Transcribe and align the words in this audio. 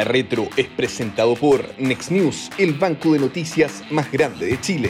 La 0.00 0.04
Retro 0.04 0.44
es 0.56 0.66
presentado 0.66 1.34
por 1.34 1.78
Next 1.78 2.10
News, 2.10 2.50
el 2.58 2.72
banco 2.72 3.12
de 3.12 3.18
noticias 3.18 3.84
más 3.90 4.10
grande 4.10 4.46
de 4.46 4.58
Chile. 4.58 4.88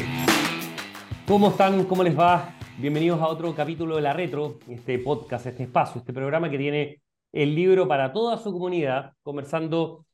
¿Cómo 1.27 1.49
están? 1.49 1.85
¿Cómo 1.87 2.05
les 2.05 2.17
va? 2.17 2.55
Bienvenidos 2.79 3.21
a 3.21 3.27
otro 3.27 3.53
capítulo 3.53 3.97
de 3.97 4.03
La 4.03 4.13
Retro, 4.13 4.61
este 4.69 5.01
podcast, 5.01 5.47
este 5.47 5.65
espacio, 5.65 5.99
este 5.99 6.13
programa 6.13 6.49
que 6.49 6.59
tiene 6.59 7.03
el 7.33 7.57
libro 7.57 7.89
para 7.89 8.13
toda 8.13 8.39
su 8.39 8.53
comunidad, 8.53 9.15
conversando 9.25 10.07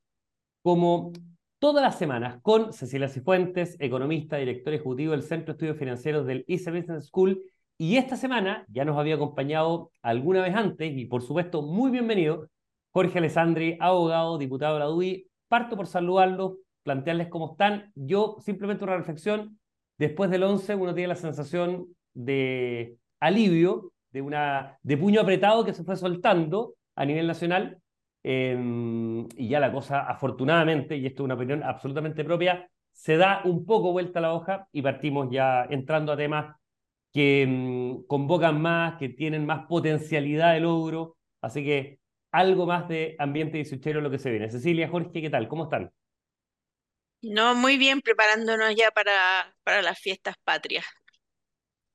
como 0.62 1.12
todas 1.58 1.82
las 1.82 1.98
semanas 1.98 2.38
con 2.40 2.72
Cecilia 2.72 3.10
Cifuentes, 3.10 3.76
economista, 3.78 4.38
director 4.38 4.72
ejecutivo 4.72 5.12
del 5.12 5.24
Centro 5.24 5.48
de 5.48 5.52
Estudios 5.58 5.76
Financieros 5.76 6.26
del 6.26 6.42
ICE 6.48 6.70
Business 6.70 7.08
School. 7.08 7.42
Y 7.76 7.98
esta 7.98 8.16
semana 8.16 8.64
ya 8.70 8.86
nos 8.86 8.96
había 8.96 9.16
acompañado 9.16 9.90
alguna 10.00 10.40
vez 10.40 10.54
antes, 10.54 10.90
y 10.96 11.04
por 11.04 11.20
supuesto, 11.20 11.60
muy 11.60 11.90
bienvenido, 11.90 12.48
Jorge 12.96 13.18
Alessandri, 13.18 13.76
abogado, 13.78 14.38
diputado 14.38 14.72
de 14.72 14.80
la 14.80 14.86
DUI. 14.86 15.28
Parto 15.48 15.76
por 15.76 15.86
saludarlos, 15.86 16.54
plantearles 16.82 17.28
cómo 17.28 17.50
están. 17.50 17.92
Yo, 17.94 18.38
simplemente 18.40 18.84
una 18.84 18.96
reflexión. 18.96 19.58
Después 19.98 20.30
del 20.30 20.44
11, 20.44 20.76
uno 20.76 20.94
tiene 20.94 21.08
la 21.08 21.14
sensación 21.14 21.88
de 22.14 22.96
alivio, 23.20 23.92
de, 24.12 24.22
una, 24.22 24.78
de 24.82 24.96
puño 24.96 25.20
apretado 25.20 25.62
que 25.62 25.74
se 25.74 25.84
fue 25.84 25.94
soltando 25.98 26.76
a 26.94 27.04
nivel 27.04 27.26
nacional. 27.26 27.78
Em, 28.22 29.28
y 29.36 29.46
ya 29.46 29.60
la 29.60 29.70
cosa, 29.70 30.00
afortunadamente, 30.08 30.96
y 30.96 31.04
esto 31.04 31.22
es 31.22 31.24
una 31.26 31.34
opinión 31.34 31.62
absolutamente 31.64 32.24
propia, 32.24 32.66
se 32.92 33.18
da 33.18 33.42
un 33.44 33.66
poco 33.66 33.92
vuelta 33.92 34.22
la 34.22 34.32
hoja 34.32 34.68
y 34.72 34.80
partimos 34.80 35.28
ya 35.30 35.66
entrando 35.68 36.12
a 36.12 36.16
temas 36.16 36.56
que 37.12 37.42
em, 37.42 38.06
convocan 38.06 38.58
más, 38.58 38.96
que 38.96 39.10
tienen 39.10 39.44
más 39.44 39.66
potencialidad 39.66 40.54
de 40.54 40.60
logro. 40.60 41.18
Así 41.42 41.62
que 41.62 41.98
algo 42.32 42.66
más 42.66 42.88
de 42.88 43.16
ambiente 43.18 43.56
dieciochero 43.56 44.00
lo 44.00 44.10
que 44.10 44.18
se 44.18 44.30
viene. 44.30 44.50
Cecilia, 44.50 44.88
Jorge, 44.88 45.20
¿qué 45.20 45.30
tal? 45.30 45.48
¿Cómo 45.48 45.64
están? 45.64 45.90
No, 47.22 47.54
muy 47.54 47.78
bien, 47.78 48.00
preparándonos 48.00 48.74
ya 48.76 48.90
para, 48.90 49.12
para 49.64 49.82
las 49.82 49.98
fiestas 49.98 50.36
patrias. 50.44 50.84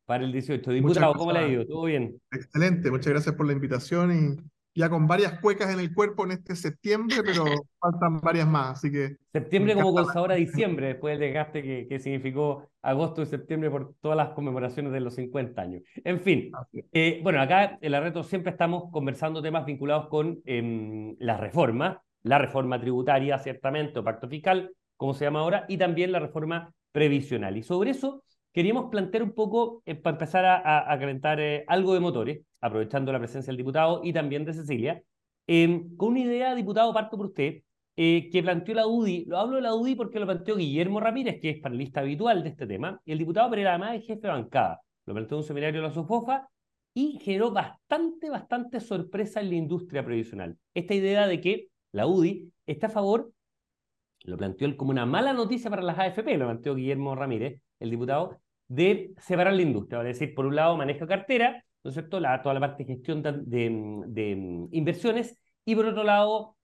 Para 0.06 0.24
el 0.24 0.32
18. 0.32 0.72
Diputado, 0.72 1.14
¿cómo 1.14 1.32
le 1.32 1.40
ha 1.40 1.48
ido? 1.48 1.66
¿Todo 1.66 1.84
bien? 1.86 2.20
Excelente, 2.32 2.92
muchas 2.92 3.14
gracias 3.14 3.36
por 3.36 3.46
la 3.46 3.54
invitación 3.54 4.12
y 4.12 4.51
ya 4.74 4.90
con 4.90 5.08
varias 5.08 5.40
cuecas 5.40 5.74
en 5.74 5.80
el 5.80 5.94
cuerpo 5.94 6.26
en 6.26 6.32
este 6.32 6.56
septiembre, 6.56 7.18
pero 7.26 7.46
faltan 7.80 8.22
varias 8.22 8.48
más, 8.48 8.78
así 8.78 8.92
que... 8.92 9.18
Septiembre 9.32 9.76
como 9.76 9.94
con 9.94 10.06
sabor 10.08 10.32
a 10.32 10.36
diciembre, 10.36 10.88
después 10.88 11.20
del 11.20 11.30
desgaste 11.30 11.62
que, 11.62 11.88
que, 11.88 12.00
significó 12.00 12.70
agosto 12.82 13.22
y 13.22 13.26
septiembre 13.26 13.70
por 13.70 13.94
todas 14.02 14.18
las 14.18 14.30
conmemoraciones 14.30 14.92
de 14.92 15.00
los 15.00 15.16
50 15.16 15.62
años. 15.62 15.84
En 16.04 16.20
fin, 16.20 16.52
eh, 16.94 17.20
bueno, 17.24 17.42
acá 17.42 17.78
en 17.82 17.92
la 17.92 18.00
reto 18.00 18.24
siempre 18.24 18.52
estamos 18.52 18.92
conversando 18.92 19.42
temas 19.42 19.66
vinculados 19.66 20.08
con 20.08 20.42
eh, 20.46 21.16
la 21.20 21.38
reforma, 21.38 22.02
la 22.24 22.38
reforma 22.38 22.80
tributaria, 22.80 23.38
ciertamente, 23.40 24.00
o 24.00 24.04
pacto 24.04 24.28
fiscal, 24.28 24.72
como 24.96 25.14
se 25.14 25.26
llama 25.26 25.40
ahora, 25.40 25.66
y 25.68 25.78
también 25.78 26.12
la 26.12 26.20
reforma 26.20 26.74
previsional. 26.92 27.58
Y 27.58 27.64
sobre 27.64 27.92
eso 27.92 28.24
queríamos 28.54 28.90
plantear 28.90 29.24
un 29.24 29.34
poco, 29.34 29.82
eh, 29.86 29.96
para 29.96 30.16
empezar 30.16 30.46
a, 30.46 30.98
calentar 31.00 31.40
eh, 31.40 31.64
algo 31.68 31.94
de 31.94 32.00
motores, 32.00 32.42
aprovechando 32.62 33.12
la 33.12 33.20
presencia 33.20 33.52
del 33.52 33.58
diputado 33.58 34.02
y 34.04 34.14
también 34.14 34.46
de 34.46 34.54
Cecilia, 34.54 35.04
eh, 35.48 35.84
con 35.98 36.10
una 36.10 36.22
idea, 36.22 36.56
diputado, 36.56 36.94
parto 36.94 37.18
por 37.18 37.28
usted, 37.28 37.62
eh, 37.96 38.30
que 38.32 38.42
planteó 38.42 38.74
la 38.76 38.88
UDI. 38.88 39.26
Lo 39.26 39.38
hablo 39.38 39.58
de 39.58 39.62
la 39.64 39.76
UDI 39.76 39.96
porque 39.96 40.20
lo 40.20 40.26
planteó 40.26 40.56
Guillermo 40.56 41.00
Ramírez, 41.00 41.40
que 41.42 41.50
es 41.52 41.60
panelista 41.60 42.00
habitual 42.02 42.44
de 42.44 42.50
este 42.50 42.66
tema, 42.66 43.02
y 43.06 43.12
el 43.12 43.18
diputado 43.18 43.50
pero 43.50 43.68
además 43.70 43.96
es 43.96 44.06
jefe 44.06 44.22
de 44.22 44.30
bancada. 44.30 44.82
Lo 45.06 45.14
planteó 45.14 45.38
en 45.38 45.42
un 45.42 45.48
seminario 45.48 45.82
de 45.82 45.88
la 45.88 45.94
SOFOFA 45.94 46.48
y 46.94 47.20
generó 47.20 47.52
bastante, 47.52 48.30
bastante 48.30 48.80
sorpresa 48.80 49.42
en 49.42 49.50
la 49.50 49.56
industria 49.56 50.06
previsional. 50.06 50.58
Esta 50.74 50.94
idea 50.94 51.28
de 51.28 51.42
que 51.42 51.68
la 51.92 52.08
UDI 52.08 52.52
está 52.66 52.88
a 52.88 52.90
favor, 52.90 53.32
lo 54.24 54.38
planteó 54.38 54.68
él 54.68 54.78
como 54.78 54.92
una 54.92 55.06
mala 55.06 55.34
noticia 55.34 55.70
para 55.70 55.82
las 55.82 56.00
AFP, 56.00 56.38
lo 56.38 56.46
planteó 56.46 56.76
Guillermo 56.76 57.16
Ramírez, 57.16 57.62
el 57.82 57.90
diputado, 57.90 58.40
de 58.68 59.14
separar 59.18 59.54
la 59.54 59.62
industria, 59.64 60.00
es 60.00 60.20
decir, 60.20 60.34
por 60.34 60.46
un 60.46 60.56
lado 60.56 60.78
manejo 60.78 61.06
cartera, 61.06 61.64
¿no 61.84 61.90
es 61.90 61.96
cierto?, 61.96 62.20
la, 62.20 62.42
toda 62.42 62.54
la 62.54 62.62
parte 62.62 62.84
de 62.84 62.94
gestión 62.94 63.22
de, 63.22 64.68
inversiones, 64.72 65.38
y 65.66 65.76
por 65.76 65.86
otro 65.86 66.04
lado, 66.04 66.56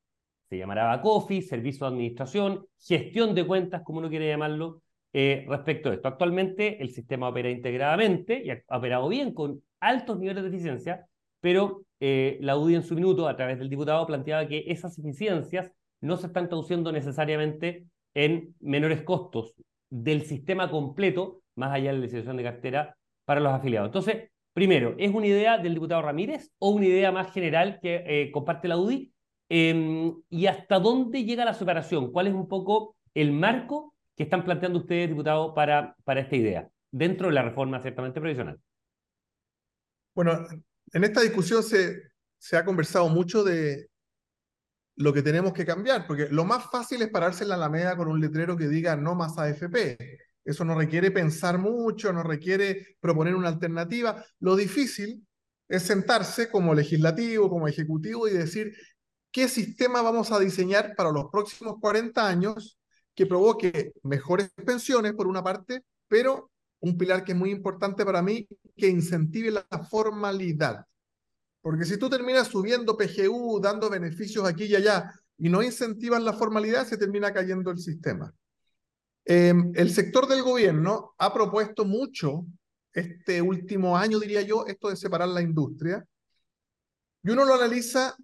se 0.49 0.57
llamará 0.57 0.85
back 0.85 1.41
servicio 1.41 1.85
de 1.85 1.93
administración, 1.93 2.65
gestión 2.79 3.35
de 3.35 3.45
cuentas, 3.45 3.81
como 3.83 3.99
uno 3.99 4.09
quiere 4.09 4.27
llamarlo, 4.29 4.81
eh, 5.13 5.45
respecto 5.49 5.89
a 5.89 5.93
esto. 5.95 6.07
Actualmente 6.07 6.81
el 6.81 6.91
sistema 6.91 7.29
opera 7.29 7.49
integradamente 7.49 8.43
y 8.45 8.51
ha 8.51 8.77
operado 8.77 9.09
bien 9.09 9.33
con 9.33 9.61
altos 9.79 10.19
niveles 10.19 10.43
de 10.43 10.49
eficiencia, 10.49 11.07
pero 11.39 11.83
eh, 11.99 12.37
la 12.41 12.57
UDI 12.57 12.75
en 12.75 12.83
su 12.83 12.95
minuto, 12.95 13.27
a 13.27 13.35
través 13.35 13.57
del 13.59 13.69
diputado, 13.69 14.05
planteaba 14.05 14.47
que 14.47 14.65
esas 14.67 14.97
eficiencias 14.99 15.71
no 16.01 16.17
se 16.17 16.27
están 16.27 16.47
traduciendo 16.47 16.91
necesariamente 16.91 17.85
en 18.13 18.55
menores 18.59 19.01
costos 19.03 19.55
del 19.89 20.23
sistema 20.23 20.69
completo, 20.69 21.41
más 21.55 21.73
allá 21.73 21.91
de 21.91 21.97
la 21.97 22.03
licitación 22.03 22.37
de 22.37 22.43
cartera 22.43 22.97
para 23.25 23.39
los 23.39 23.53
afiliados. 23.53 23.87
Entonces, 23.87 24.29
primero, 24.53 24.95
¿es 24.97 25.13
una 25.13 25.27
idea 25.27 25.57
del 25.57 25.73
diputado 25.73 26.01
Ramírez 26.01 26.51
o 26.59 26.69
una 26.69 26.85
idea 26.85 27.11
más 27.11 27.31
general 27.31 27.79
que 27.81 28.03
eh, 28.05 28.31
comparte 28.31 28.67
la 28.67 28.77
UDI? 28.77 29.11
Eh, 29.49 30.13
¿Y 30.29 30.47
hasta 30.47 30.79
dónde 30.79 31.23
llega 31.23 31.45
la 31.45 31.53
separación? 31.53 32.11
¿Cuál 32.11 32.27
es 32.27 32.33
un 32.33 32.47
poco 32.47 32.95
el 33.13 33.31
marco 33.31 33.93
que 34.15 34.23
están 34.23 34.43
planteando 34.43 34.79
ustedes, 34.79 35.09
diputado, 35.09 35.53
para, 35.53 35.95
para 36.03 36.21
esta 36.21 36.35
idea, 36.35 36.69
dentro 36.91 37.27
de 37.27 37.33
la 37.33 37.43
reforma 37.43 37.81
ciertamente 37.81 38.19
previsional? 38.19 38.59
Bueno, 40.15 40.47
en 40.93 41.03
esta 41.03 41.21
discusión 41.21 41.61
se, 41.63 42.01
se 42.37 42.57
ha 42.57 42.65
conversado 42.65 43.07
mucho 43.09 43.43
de 43.43 43.87
lo 44.97 45.13
que 45.13 45.21
tenemos 45.21 45.53
que 45.53 45.65
cambiar, 45.65 46.07
porque 46.07 46.27
lo 46.29 46.43
más 46.43 46.69
fácil 46.71 47.01
es 47.03 47.09
pararse 47.09 47.43
en 47.43 47.49
la 47.49 47.55
Alameda 47.55 47.95
con 47.95 48.07
un 48.07 48.19
letrero 48.19 48.57
que 48.57 48.67
diga 48.67 48.95
no 48.95 49.15
más 49.15 49.37
AFP. 49.37 49.97
Eso 50.43 50.65
no 50.65 50.75
requiere 50.75 51.11
pensar 51.11 51.59
mucho, 51.59 52.11
no 52.11 52.23
requiere 52.23 52.97
proponer 52.99 53.35
una 53.35 53.49
alternativa. 53.49 54.23
Lo 54.39 54.55
difícil 54.55 55.25
es 55.67 55.83
sentarse 55.83 56.49
como 56.49 56.73
legislativo, 56.73 57.49
como 57.49 57.67
ejecutivo 57.67 58.27
y 58.27 58.31
decir 58.31 58.73
qué 59.31 59.47
sistema 59.47 60.01
vamos 60.01 60.31
a 60.31 60.39
diseñar 60.39 60.95
para 60.95 61.11
los 61.11 61.25
próximos 61.31 61.75
40 61.79 62.27
años 62.27 62.79
que 63.13 63.27
provoque 63.27 63.91
mejores 64.03 64.49
pensiones, 64.65 65.13
por 65.13 65.27
una 65.27 65.43
parte, 65.43 65.83
pero 66.07 66.49
un 66.79 66.97
pilar 66.97 67.23
que 67.23 67.33
es 67.33 67.37
muy 67.37 67.51
importante 67.51 68.03
para 68.05 68.21
mí, 68.21 68.47
que 68.75 68.87
incentive 68.87 69.51
la 69.51 69.65
formalidad. 69.89 70.85
Porque 71.61 71.85
si 71.85 71.97
tú 71.97 72.09
terminas 72.09 72.47
subiendo 72.47 72.97
PGU, 72.97 73.59
dando 73.59 73.89
beneficios 73.89 74.45
aquí 74.45 74.65
y 74.65 74.75
allá, 74.75 75.11
y 75.37 75.49
no 75.49 75.61
incentivas 75.61 76.21
la 76.21 76.33
formalidad, 76.33 76.87
se 76.87 76.97
termina 76.97 77.33
cayendo 77.33 77.71
el 77.71 77.77
sistema. 77.77 78.33
Eh, 79.25 79.53
el 79.75 79.91
sector 79.91 80.27
del 80.27 80.41
gobierno 80.41 81.13
ha 81.17 81.33
propuesto 81.33 81.85
mucho 81.85 82.45
este 82.93 83.41
último 83.41 83.97
año, 83.97 84.19
diría 84.19 84.41
yo, 84.41 84.65
esto 84.65 84.89
de 84.89 84.95
separar 84.95 85.29
la 85.29 85.41
industria. 85.41 86.05
Y 87.23 87.29
uno 87.29 87.45
lo 87.45 87.53
analiza 87.53 88.15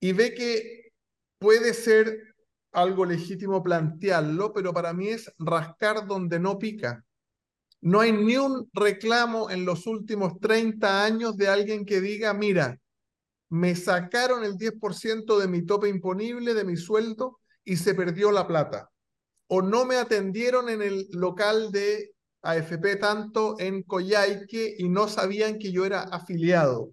y 0.00 0.12
ve 0.12 0.34
que 0.34 0.92
puede 1.38 1.74
ser 1.74 2.34
algo 2.72 3.04
legítimo 3.04 3.62
plantearlo, 3.62 4.52
pero 4.52 4.72
para 4.72 4.92
mí 4.92 5.08
es 5.08 5.32
rascar 5.38 6.06
donde 6.06 6.38
no 6.40 6.58
pica. 6.58 7.04
No 7.86 8.00
hay 8.00 8.10
ni 8.10 8.36
un 8.36 8.68
reclamo 8.72 9.48
en 9.48 9.64
los 9.64 9.86
últimos 9.86 10.40
30 10.40 11.04
años 11.04 11.36
de 11.36 11.46
alguien 11.46 11.84
que 11.84 12.00
diga, 12.00 12.34
mira, 12.34 12.80
me 13.48 13.76
sacaron 13.76 14.42
el 14.42 14.56
10% 14.56 15.38
de 15.38 15.46
mi 15.46 15.64
tope 15.64 15.88
imponible, 15.88 16.52
de 16.52 16.64
mi 16.64 16.76
sueldo, 16.76 17.38
y 17.62 17.76
se 17.76 17.94
perdió 17.94 18.32
la 18.32 18.48
plata. 18.48 18.90
O 19.46 19.62
no 19.62 19.84
me 19.84 19.98
atendieron 19.98 20.68
en 20.68 20.82
el 20.82 21.06
local 21.12 21.70
de 21.70 22.10
AFP 22.42 22.96
tanto 22.96 23.54
en 23.60 23.84
Coyhaique 23.84 24.74
y 24.78 24.88
no 24.88 25.06
sabían 25.06 25.56
que 25.56 25.70
yo 25.70 25.86
era 25.86 26.00
afiliado. 26.00 26.90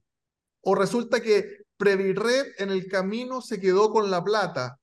O 0.61 0.75
resulta 0.75 1.21
que 1.21 1.57
Previred 1.75 2.53
en 2.59 2.69
el 2.69 2.85
camino 2.85 3.41
se 3.41 3.59
quedó 3.59 3.89
con 3.89 4.12
la 4.12 4.23
plata. 4.23 4.77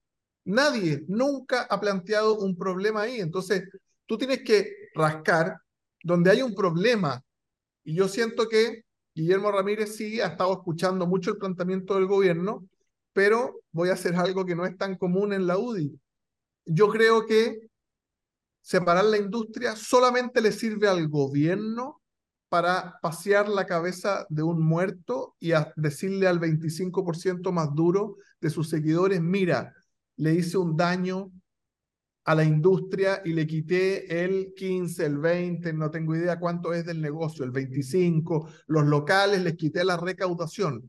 Nadie 0.45 1.05
nunca 1.07 1.69
ha 1.71 1.79
planteado 1.79 2.37
un 2.41 2.57
problema 2.57 3.03
ahí. 3.03 3.21
Entonces, 3.21 3.63
tú 4.07 4.19
tienes 4.19 4.43
que 4.43 4.73
rascar 4.93 5.57
donde 6.03 6.31
hay 6.31 6.43
un 6.43 6.55
problema. 6.55 7.23
Y 7.85 7.95
yo 7.95 8.09
siento 8.09 8.49
que 8.49 8.85
Guillermo 9.15 9.51
Ramírez 9.51 9.97
sí 9.97 10.21
ha 10.21 10.29
estado 10.29 10.53
escuchando 10.53 11.07
mucho 11.07 11.31
el 11.31 11.39
planteamiento 11.39 11.95
del 11.95 12.07
gobierno, 12.07 12.67
pero 13.13 13.61
voy 13.73 13.91
a 13.91 13.95
hacer 13.95 14.15
algo 14.17 14.45
que 14.45 14.55
no 14.55 14.65
es 14.65 14.77
tan 14.77 14.97
común 14.97 15.33
en 15.33 15.47
la 15.47 15.59
UDI. 15.59 15.99
Yo 16.65 16.89
creo 16.89 17.27
que 17.27 17.71
separar 18.61 19.05
la 19.05 19.19
industria 19.19 19.75
solamente 19.77 20.41
le 20.41 20.53
sirve 20.53 20.89
al 20.89 21.09
gobierno 21.09 22.01
para 22.49 22.99
pasear 23.01 23.49
la 23.49 23.65
cabeza 23.67 24.27
de 24.29 24.43
un 24.43 24.61
muerto 24.61 25.37
y 25.39 25.53
decirle 25.77 26.27
al 26.27 26.41
25% 26.41 27.53
más 27.53 27.75
duro 27.75 28.17
de 28.41 28.51
sus 28.51 28.69
seguidores, 28.69 29.21
mira, 29.21 29.75
le 30.17 30.35
hice 30.35 30.59
un 30.59 30.77
daño 30.77 31.31
a 32.31 32.35
la 32.37 32.45
industria 32.45 33.23
y 33.25 33.33
le 33.33 33.45
quité 33.45 34.23
el 34.25 34.55
15, 34.55 35.05
el 35.05 35.19
20, 35.19 35.73
no 35.73 35.91
tengo 35.91 36.15
idea 36.15 36.39
cuánto 36.39 36.73
es 36.73 36.87
del 36.87 37.01
negocio, 37.01 37.45
el 37.45 37.51
25, 37.51 38.49
los 38.69 38.87
locales 38.87 39.43
les 39.43 39.57
quité 39.57 39.83
la 39.85 39.97
recaudación. 39.97 40.89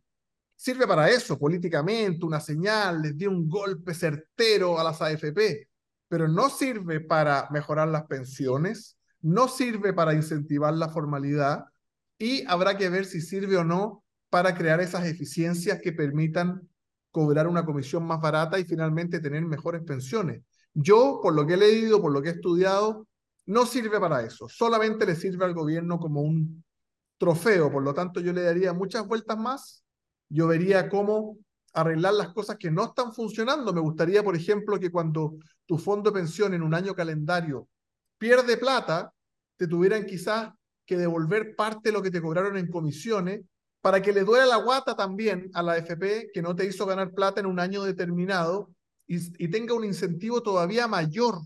sirve 0.56 0.86
para 0.86 1.10
eso 1.10 1.40
políticamente, 1.40 2.24
una 2.28 2.40
señal, 2.40 3.02
les 3.02 3.18
dio 3.18 3.32
un 3.32 3.50
golpe 3.50 3.96
certero 3.96 4.80
a 4.80 4.84
las 4.84 5.02
AFP, 5.02 5.68
pero 6.08 6.28
no 6.28 6.48
sirve 6.50 7.00
para 7.00 7.48
mejorar 7.50 7.88
las 7.88 8.04
pensiones, 8.06 8.98
no 9.22 9.48
sirve 9.48 9.94
para 9.94 10.14
incentivar 10.14 10.76
la 10.76 10.90
formalidad 10.90 11.66
y 12.20 12.46
habrá 12.46 12.78
que 12.78 12.90
ver 12.90 13.06
si 13.06 13.20
sirve 13.20 13.58
o 13.58 13.64
no 13.64 14.04
para 14.30 14.54
crear 14.54 14.80
esas 14.80 15.08
eficiencias 15.08 15.82
que 15.82 15.92
permitan 15.92 16.70
cobrar 17.10 17.48
una 17.48 17.66
comisión 17.66 18.04
más 18.06 18.22
barata 18.22 18.60
y 18.60 18.64
finalmente 18.64 19.20
tener 19.20 19.44
mejores 19.44 19.82
pensiones. 19.82 20.44
Yo, 20.74 21.20
por 21.22 21.34
lo 21.34 21.46
que 21.46 21.56
he 21.56 21.58
leído, 21.58 22.02
por 22.02 22.12
lo 22.12 22.22
que 22.22 22.30
he 22.30 22.34
estudiado, 22.34 23.08
no 23.46 23.66
sirve 23.66 24.00
para 24.00 24.22
eso. 24.22 24.48
Solamente 24.48 25.06
le 25.06 25.16
sirve 25.16 25.46
al 25.46 25.54
gobierno 25.54 26.00
como 26.00 26.22
un 26.22 26.64
trofeo. 27.18 27.72
Por 27.72 27.84
lo 27.84 27.94
tanto, 27.94 28.20
yo 28.20 28.34
le 28.34 28.44
daría 28.44 28.74
muchas 28.74 29.06
vueltas 29.08 29.38
más. 29.38 29.84
Yo 30.30 30.48
vería 30.48 30.90
cómo 30.90 31.38
arreglar 31.74 32.14
las 32.14 32.30
cosas 32.30 32.58
que 32.58 32.72
no 32.72 32.86
están 32.86 33.14
funcionando. 33.14 33.74
Me 33.74 33.82
gustaría, 33.82 34.24
por 34.24 34.36
ejemplo, 34.36 34.80
que 34.80 34.92
cuando 34.92 35.36
tu 35.66 35.78
fondo 35.78 36.12
de 36.12 36.20
pensión 36.20 36.54
en 36.54 36.62
un 36.62 36.74
año 36.74 36.94
calendario 36.94 37.68
pierde 38.18 38.58
plata, 38.58 39.14
te 39.58 39.68
tuvieran 39.68 40.06
quizás 40.06 40.52
que 40.86 40.98
devolver 40.98 41.56
parte 41.56 41.90
de 41.90 41.94
lo 41.94 42.02
que 42.02 42.12
te 42.12 42.22
cobraron 42.22 42.58
en 42.58 42.70
comisiones 42.70 43.42
para 43.82 44.02
que 44.02 44.14
le 44.14 44.24
duela 44.24 44.46
la 44.46 44.58
guata 44.58 44.96
también 44.96 45.50
a 45.54 45.64
la 45.64 45.78
FP 45.78 46.32
que 46.34 46.42
no 46.42 46.56
te 46.56 46.66
hizo 46.66 46.86
ganar 46.86 47.12
plata 47.12 47.40
en 47.40 47.46
un 47.46 47.60
año 47.60 47.84
determinado 47.84 48.70
y, 49.07 49.48
tenga 49.50 49.74
un 49.74 49.83
incentivo 49.83 50.42
todavía 50.42 50.88
mayor. 50.88 51.39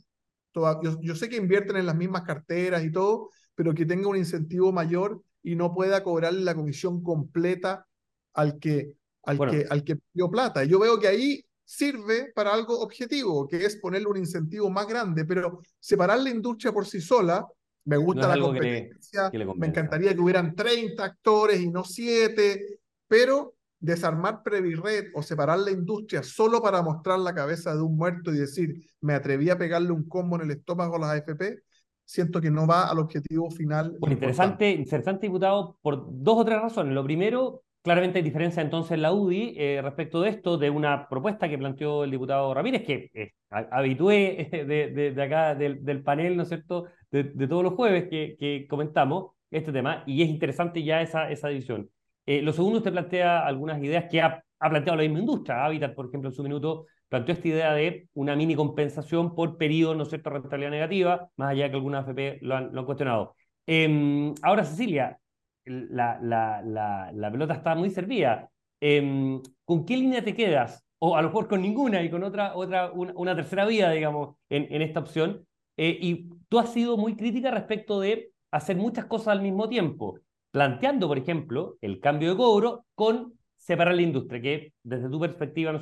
Yo, 0.54 1.02
yo, 1.02 1.16
sé 1.16 1.28
que 1.28 1.36
invierten 1.36 1.78
en 1.78 1.86
las 1.86 1.96
mismas 1.96 2.24
carteras 2.24 2.84
y 2.84 2.92
todo, 2.92 3.30
pero 3.56 3.74
que 3.74 3.86
tenga 3.86 4.08
un 4.08 4.18
incentivo 4.18 4.72
mayor 4.72 5.22
y 5.44 5.56
no 5.56 5.74
pueda 5.74 6.04
cobrarle 6.04 6.42
la 6.42 6.56
comisión 6.56 7.04
completa 7.04 7.86
al 8.34 8.58
que, 8.60 8.94
al 9.24 9.38
que, 9.50 9.66
al 9.70 9.84
que 9.84 9.96
pidió 9.98 10.30
plata. 10.30 10.64
Yo 10.64 10.80
veo 10.80 11.00
que 11.00 11.08
ahí 11.08 11.46
sirve 11.64 12.32
para 12.34 12.54
algo 12.54 12.80
objetivo, 12.80 13.48
que 13.48 13.66
es 13.66 13.76
ponerle 13.78 14.08
un 14.08 14.18
incentivo 14.18 14.70
más 14.70 14.88
grande, 14.88 15.26
pero 15.26 15.62
separar 15.80 16.20
la 16.20 16.30
industria 16.30 16.72
por 16.72 16.86
sí 16.86 17.02
sola 17.02 17.46
me 17.86 17.98
gusta 17.98 18.28
la 18.36 18.42
competencia, 18.42 19.32
me 19.56 19.68
encantaría 19.68 20.14
que 20.14 20.20
hubieran 20.20 20.56
30 20.56 21.04
actores 21.04 21.62
y 21.62 21.70
no 21.70 21.84
7, 21.84 22.80
pero 23.08 23.55
desarmar 23.86 24.44
Previred 24.44 25.12
o 25.14 25.22
separar 25.22 25.60
la 25.60 25.72
industria 25.72 26.24
solo 26.24 26.62
para 26.62 26.82
mostrar 26.82 27.20
la 27.20 27.34
cabeza 27.34 27.76
de 27.76 27.82
un 27.82 27.96
muerto 27.96 28.34
y 28.34 28.38
decir, 28.38 28.86
me 29.02 29.14
atreví 29.14 29.50
a 29.50 29.58
pegarle 29.58 29.92
un 29.92 30.08
combo 30.08 30.36
en 30.36 30.44
el 30.44 30.52
estómago 30.52 30.96
a 30.96 31.00
las 31.00 31.10
AFP, 31.12 31.64
siento 32.04 32.42
que 32.42 32.52
no 32.52 32.68
va 32.68 32.90
al 32.90 33.00
objetivo 33.00 33.50
final. 33.50 33.96
Pues 34.00 34.14
interesante, 34.14 34.72
interesante, 34.72 35.28
diputado, 35.28 35.78
por 35.82 36.06
dos 36.10 36.38
o 36.38 36.46
tres 36.46 36.62
razones. 36.62 36.94
Lo 36.94 37.04
primero, 37.04 37.64
claramente 37.82 38.20
hay 38.20 38.24
diferencia 38.24 38.62
entonces 38.62 38.92
en 38.94 39.02
la 39.02 39.14
UDI 39.14 39.56
eh, 39.58 39.82
respecto 39.82 40.22
de 40.22 40.30
esto, 40.30 40.58
de 40.58 40.70
una 40.70 41.08
propuesta 41.08 41.50
que 41.50 41.58
planteó 41.58 42.04
el 42.04 42.12
diputado 42.12 42.54
Ramírez, 42.54 42.84
que 42.84 43.10
es 43.14 43.32
habitué 43.50 44.50
de, 44.68 45.12
de, 45.14 45.24
acá 45.24 45.56
del, 45.56 45.84
del, 45.84 46.04
panel, 46.04 46.36
¿no 46.36 46.44
es 46.44 46.50
cierto?, 46.50 46.86
de, 47.12 47.24
todos 47.48 47.64
los 47.64 47.74
jueves 47.74 48.10
que, 48.10 48.36
que, 48.38 48.68
comentamos 48.68 49.32
este 49.52 49.72
tema, 49.72 50.04
y 50.06 50.22
es 50.22 50.30
interesante 50.30 50.84
ya 50.84 51.02
esa, 51.02 51.30
esa 51.32 51.48
división. 51.48 51.90
Eh, 52.26 52.42
lo 52.42 52.54
segundo, 52.54 52.80
usted 52.80 52.92
plantea 52.92 53.46
algunas 53.46 53.82
ideas 53.82 54.06
que 54.10 54.22
ha, 54.22 54.44
planteado 54.60 54.98
la 54.98 55.04
misma 55.04 55.20
industria. 55.20 55.66
Habitat, 55.66 55.94
por 55.94 56.08
ejemplo, 56.08 56.30
en 56.30 56.36
su 56.36 56.44
minuto 56.44 56.88
planteó 57.08 57.36
esta 57.36 57.48
idea 57.48 57.74
de 57.74 58.08
una 58.14 58.36
mini 58.36 58.56
compensación 58.56 59.36
por 59.36 59.58
periodo, 59.58 59.96
¿no 59.96 60.04
es 60.04 60.10
cierto?, 60.10 60.30
rentabilidad 60.32 60.72
negativa, 60.72 61.30
más 61.38 61.52
allá 61.52 61.70
que 61.70 61.76
algunas 61.76 62.08
AFP 62.08 62.40
lo 62.42 62.56
han, 62.56 62.74
lo 62.74 62.80
han 62.80 62.86
cuestionado. 62.86 63.36
Em, 63.68 64.34
ahora, 64.42 64.64
Cecilia, 64.64 65.20
la, 65.66 66.20
la, 66.22 67.32
pelota 67.32 67.54
está 67.54 67.76
muy 67.76 67.90
servida. 67.90 68.50
Em, 68.80 69.42
¿Con 69.64 69.86
qué 69.86 69.98
línea 69.98 70.24
te 70.24 70.36
quedas? 70.36 70.84
O 71.00 71.16
a 71.16 71.22
lo 71.22 71.30
mejor 71.30 71.48
con 71.48 71.62
ninguna 71.62 72.02
y 72.04 72.10
con 72.10 72.24
otra, 72.24 72.56
otra 72.56 72.92
una, 72.92 73.36
tercera 73.36 73.66
vía, 73.66 73.90
digamos, 73.92 74.36
en, 74.50 74.68
en 74.74 74.82
esta 74.82 75.00
opción. 75.00 75.46
Eh, 75.78 75.98
y 76.02 76.30
tú 76.50 76.60
has 76.60 76.72
sido 76.74 76.98
muy 76.98 77.16
crítica 77.16 77.52
respecto 77.52 78.00
de 78.00 78.32
hacer 78.52 78.78
muchas 78.78 79.06
cosas 79.06 79.30
al 79.30 79.42
mismo 79.42 79.68
tiempo, 79.68 80.20
planteando, 80.56 81.10
por 81.10 81.18
ejemplo, 81.18 81.78
el 81.82 82.00
cambio 82.00 82.30
de 82.30 82.38
cobro 82.38 82.86
con 82.96 83.38
separar 83.58 83.94
la 83.94 84.04
industria, 84.04 84.42
que 84.42 84.74
desde 84.84 85.10
tu 85.10 85.20
perspectiva, 85.20 85.74
¿no 85.74 85.82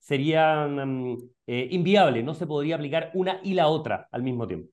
sería 0.00 0.66
mm, 0.66 1.18
eh, 1.46 1.68
inviable, 1.70 2.24
no 2.24 2.34
se 2.34 2.48
podría 2.48 2.74
aplicar 2.74 3.12
una 3.14 3.40
y 3.44 3.54
la 3.54 3.68
otra 3.68 4.08
al 4.10 4.24
mismo 4.24 4.48
tiempo. 4.48 4.72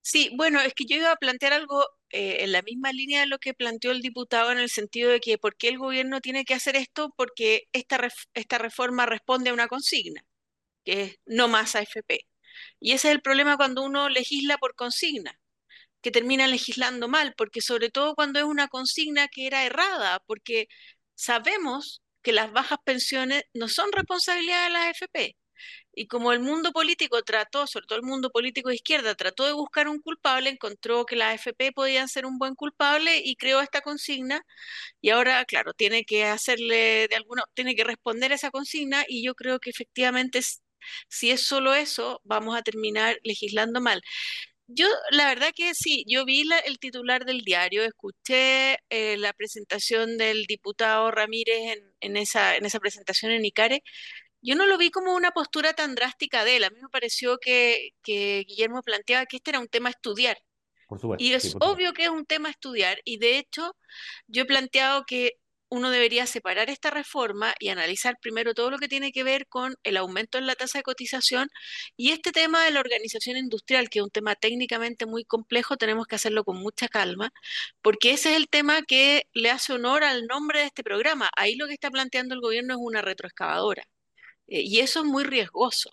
Sí, 0.00 0.32
bueno, 0.36 0.60
es 0.60 0.74
que 0.74 0.84
yo 0.84 0.96
iba 0.96 1.12
a 1.12 1.16
plantear 1.16 1.52
algo 1.52 1.84
eh, 2.10 2.38
en 2.40 2.50
la 2.50 2.62
misma 2.62 2.90
línea 2.90 3.20
de 3.20 3.28
lo 3.28 3.38
que 3.38 3.54
planteó 3.54 3.92
el 3.92 4.02
diputado 4.02 4.50
en 4.50 4.58
el 4.58 4.68
sentido 4.68 5.12
de 5.12 5.20
que 5.20 5.38
¿por 5.38 5.56
qué 5.56 5.68
el 5.68 5.78
gobierno 5.78 6.20
tiene 6.20 6.44
que 6.44 6.54
hacer 6.54 6.74
esto? 6.74 7.14
Porque 7.16 7.68
esta, 7.72 8.08
esta 8.34 8.58
reforma 8.58 9.06
responde 9.06 9.50
a 9.50 9.54
una 9.54 9.68
consigna, 9.68 10.24
que 10.84 11.02
es 11.02 11.16
no 11.24 11.46
más 11.46 11.76
AFP. 11.76 12.26
Y 12.80 12.94
ese 12.94 13.10
es 13.10 13.14
el 13.14 13.22
problema 13.22 13.56
cuando 13.56 13.84
uno 13.84 14.08
legisla 14.08 14.58
por 14.58 14.74
consigna, 14.74 15.38
que 16.06 16.12
termina 16.12 16.46
legislando 16.46 17.08
mal, 17.08 17.34
porque 17.36 17.60
sobre 17.60 17.90
todo 17.90 18.14
cuando 18.14 18.38
es 18.38 18.44
una 18.44 18.68
consigna 18.68 19.26
que 19.26 19.48
era 19.48 19.64
errada, 19.64 20.20
porque 20.28 20.68
sabemos 21.16 22.00
que 22.22 22.30
las 22.32 22.52
bajas 22.52 22.78
pensiones 22.84 23.42
no 23.54 23.66
son 23.66 23.90
responsabilidad 23.90 24.66
de 24.66 24.70
las 24.70 24.86
AFP. 24.86 25.36
Y 25.92 26.06
como 26.06 26.32
el 26.32 26.38
mundo 26.40 26.70
político 26.72 27.22
trató, 27.22 27.66
sobre 27.66 27.86
todo 27.88 27.98
el 27.98 28.04
mundo 28.04 28.30
político 28.30 28.68
de 28.68 28.76
izquierda, 28.76 29.16
trató 29.16 29.46
de 29.46 29.52
buscar 29.52 29.88
un 29.88 30.00
culpable, 30.00 30.48
encontró 30.50 31.06
que 31.06 31.16
las 31.16 31.34
AFP 31.34 31.72
podían 31.72 32.08
ser 32.08 32.24
un 32.24 32.38
buen 32.38 32.54
culpable 32.54 33.20
y 33.24 33.34
creó 33.34 33.60
esta 33.60 33.80
consigna. 33.80 34.42
Y 35.00 35.10
ahora, 35.10 35.44
claro, 35.44 35.74
tiene 35.74 36.04
que 36.04 36.24
hacerle 36.26 37.08
de 37.08 37.16
alguna, 37.16 37.42
tiene 37.54 37.74
que 37.74 37.82
responder 37.84 38.30
a 38.32 38.36
esa 38.36 38.52
consigna 38.52 39.04
y 39.08 39.24
yo 39.24 39.34
creo 39.34 39.58
que 39.60 39.70
efectivamente 39.70 40.40
si 41.08 41.30
es 41.32 41.42
solo 41.46 41.74
eso, 41.74 42.20
vamos 42.24 42.56
a 42.56 42.62
terminar 42.62 43.18
legislando 43.24 43.80
mal. 43.80 44.02
Yo, 44.68 44.86
la 45.10 45.26
verdad 45.26 45.52
que 45.54 45.74
sí, 45.74 46.04
yo 46.08 46.24
vi 46.24 46.44
el 46.64 46.78
titular 46.78 47.24
del 47.24 47.42
diario, 47.42 47.84
escuché 47.84 48.78
eh, 48.90 49.16
la 49.16 49.32
presentación 49.32 50.18
del 50.18 50.44
diputado 50.46 51.10
Ramírez 51.12 51.78
en, 52.00 52.16
esa, 52.16 52.56
en 52.56 52.64
esa 52.64 52.80
presentación 52.80 53.30
en 53.30 53.44
ICARE. 53.44 53.82
Yo 54.42 54.56
no 54.56 54.66
lo 54.66 54.76
vi 54.76 54.90
como 54.90 55.14
una 55.14 55.30
postura 55.30 55.72
tan 55.74 55.94
drástica 55.94 56.44
de 56.44 56.56
él. 56.56 56.64
A 56.64 56.70
mí 56.70 56.76
me 56.80 56.88
pareció 56.88 57.38
que, 57.38 57.90
que 58.02 58.44
Guillermo 58.48 58.82
planteaba 58.82 59.26
que 59.26 59.36
este 59.36 59.50
era 59.50 59.60
un 59.60 59.68
tema 59.68 59.88
a 59.88 59.92
estudiar. 59.92 60.36
Por 60.88 61.00
supuesto, 61.00 61.24
y 61.24 61.32
es 61.32 61.56
obvio 61.60 61.92
que 61.92 62.04
es 62.04 62.10
un 62.10 62.26
tema 62.26 62.48
a 62.48 62.52
estudiar. 62.52 63.00
Y 63.04 63.18
de 63.18 63.38
hecho, 63.38 63.76
yo 64.26 64.42
he 64.42 64.46
planteado 64.46 65.04
que 65.04 65.32
uno 65.68 65.90
debería 65.90 66.26
separar 66.26 66.70
esta 66.70 66.90
reforma 66.90 67.54
y 67.58 67.68
analizar 67.68 68.18
primero 68.20 68.54
todo 68.54 68.70
lo 68.70 68.78
que 68.78 68.88
tiene 68.88 69.12
que 69.12 69.24
ver 69.24 69.46
con 69.48 69.76
el 69.82 69.96
aumento 69.96 70.38
en 70.38 70.46
la 70.46 70.54
tasa 70.54 70.78
de 70.78 70.82
cotización 70.84 71.48
y 71.96 72.12
este 72.12 72.32
tema 72.32 72.64
de 72.64 72.70
la 72.70 72.80
organización 72.80 73.36
industrial, 73.36 73.88
que 73.90 73.98
es 74.00 74.04
un 74.04 74.10
tema 74.10 74.34
técnicamente 74.36 75.06
muy 75.06 75.24
complejo, 75.24 75.76
tenemos 75.76 76.06
que 76.06 76.16
hacerlo 76.16 76.44
con 76.44 76.58
mucha 76.58 76.88
calma, 76.88 77.32
porque 77.82 78.12
ese 78.12 78.30
es 78.30 78.36
el 78.36 78.48
tema 78.48 78.82
que 78.82 79.24
le 79.34 79.50
hace 79.50 79.72
honor 79.72 80.04
al 80.04 80.26
nombre 80.26 80.60
de 80.60 80.66
este 80.66 80.84
programa. 80.84 81.30
Ahí 81.36 81.56
lo 81.56 81.66
que 81.66 81.74
está 81.74 81.90
planteando 81.90 82.34
el 82.34 82.40
gobierno 82.40 82.74
es 82.74 82.80
una 82.80 83.02
retroexcavadora 83.02 83.84
eh, 84.48 84.62
y 84.62 84.80
eso 84.80 85.00
es 85.00 85.06
muy 85.06 85.24
riesgoso 85.24 85.90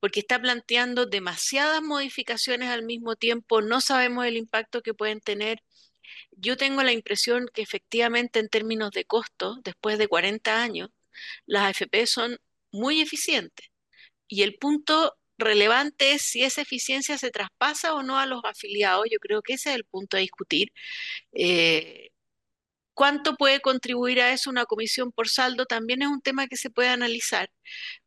porque 0.00 0.20
está 0.20 0.40
planteando 0.40 1.06
demasiadas 1.06 1.82
modificaciones 1.82 2.70
al 2.70 2.84
mismo 2.84 3.16
tiempo, 3.16 3.62
no 3.62 3.80
sabemos 3.80 4.26
el 4.26 4.36
impacto 4.38 4.82
que 4.82 4.94
pueden 4.94 5.20
tener 5.20 5.62
yo 6.32 6.56
tengo 6.56 6.82
la 6.82 6.92
impresión 6.92 7.48
que 7.52 7.62
efectivamente 7.62 8.38
en 8.38 8.48
términos 8.48 8.90
de 8.92 9.04
costo, 9.04 9.56
después 9.64 9.98
de 9.98 10.08
40 10.08 10.62
años, 10.62 10.90
las 11.46 11.64
AFP 11.70 12.06
son 12.06 12.38
muy 12.72 13.00
eficientes. 13.00 13.68
Y 14.28 14.42
el 14.42 14.56
punto 14.56 15.16
relevante 15.38 16.12
es 16.12 16.22
si 16.22 16.44
esa 16.44 16.62
eficiencia 16.62 17.18
se 17.18 17.30
traspasa 17.30 17.94
o 17.94 18.02
no 18.02 18.18
a 18.18 18.26
los 18.26 18.42
afiliados. 18.44 19.06
Yo 19.10 19.18
creo 19.18 19.42
que 19.42 19.54
ese 19.54 19.70
es 19.70 19.76
el 19.76 19.84
punto 19.84 20.16
a 20.16 20.20
discutir. 20.20 20.72
Eh, 21.32 22.09
¿Cuánto 23.00 23.34
puede 23.36 23.60
contribuir 23.62 24.20
a 24.20 24.30
eso 24.30 24.50
una 24.50 24.66
comisión 24.66 25.10
por 25.10 25.26
saldo? 25.30 25.64
También 25.64 26.02
es 26.02 26.08
un 26.08 26.20
tema 26.20 26.46
que 26.48 26.58
se 26.58 26.68
puede 26.68 26.90
analizar. 26.90 27.50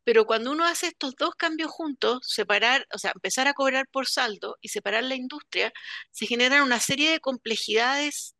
Pero 0.04 0.24
cuando 0.24 0.52
uno 0.52 0.64
hace 0.64 0.86
estos 0.86 1.16
dos 1.16 1.34
cambios 1.34 1.72
juntos, 1.72 2.20
separar, 2.22 2.86
o 2.94 2.98
sea, 2.98 3.10
empezar 3.12 3.48
a 3.48 3.54
cobrar 3.54 3.88
por 3.90 4.06
saldo 4.06 4.56
y 4.60 4.68
separar 4.68 5.02
la 5.02 5.16
industria, 5.16 5.72
se 6.12 6.26
generan 6.26 6.62
una 6.62 6.78
serie 6.78 7.10
de 7.10 7.18
complejidades 7.18 8.36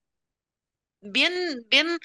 bien, 1.00 1.66
bien, 1.70 1.99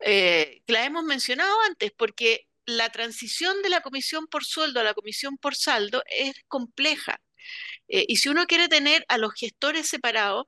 eh, 0.00 0.62
que 0.66 0.72
la 0.72 0.86
hemos 0.86 1.04
mencionado 1.04 1.54
antes, 1.68 1.92
porque 1.94 2.46
la 2.64 2.88
transición 2.90 3.60
de 3.62 3.68
la 3.68 3.82
comisión 3.82 4.28
por 4.28 4.46
sueldo 4.46 4.80
a 4.80 4.84
la 4.84 4.94
comisión 4.94 5.36
por 5.36 5.54
saldo 5.56 6.02
es 6.06 6.32
compleja. 6.48 7.20
Eh, 7.88 8.06
y 8.08 8.16
si 8.16 8.30
uno 8.30 8.46
quiere 8.46 8.68
tener 8.68 9.04
a 9.08 9.18
los 9.18 9.34
gestores 9.34 9.88
separados, 9.88 10.46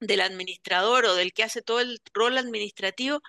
del 0.00 0.20
administrador 0.20 1.06
o 1.06 1.14
del 1.14 1.32
que 1.32 1.42
hace 1.42 1.62
todo 1.62 1.80
el 1.80 2.00
rol 2.12 2.38
administrativo 2.38 3.20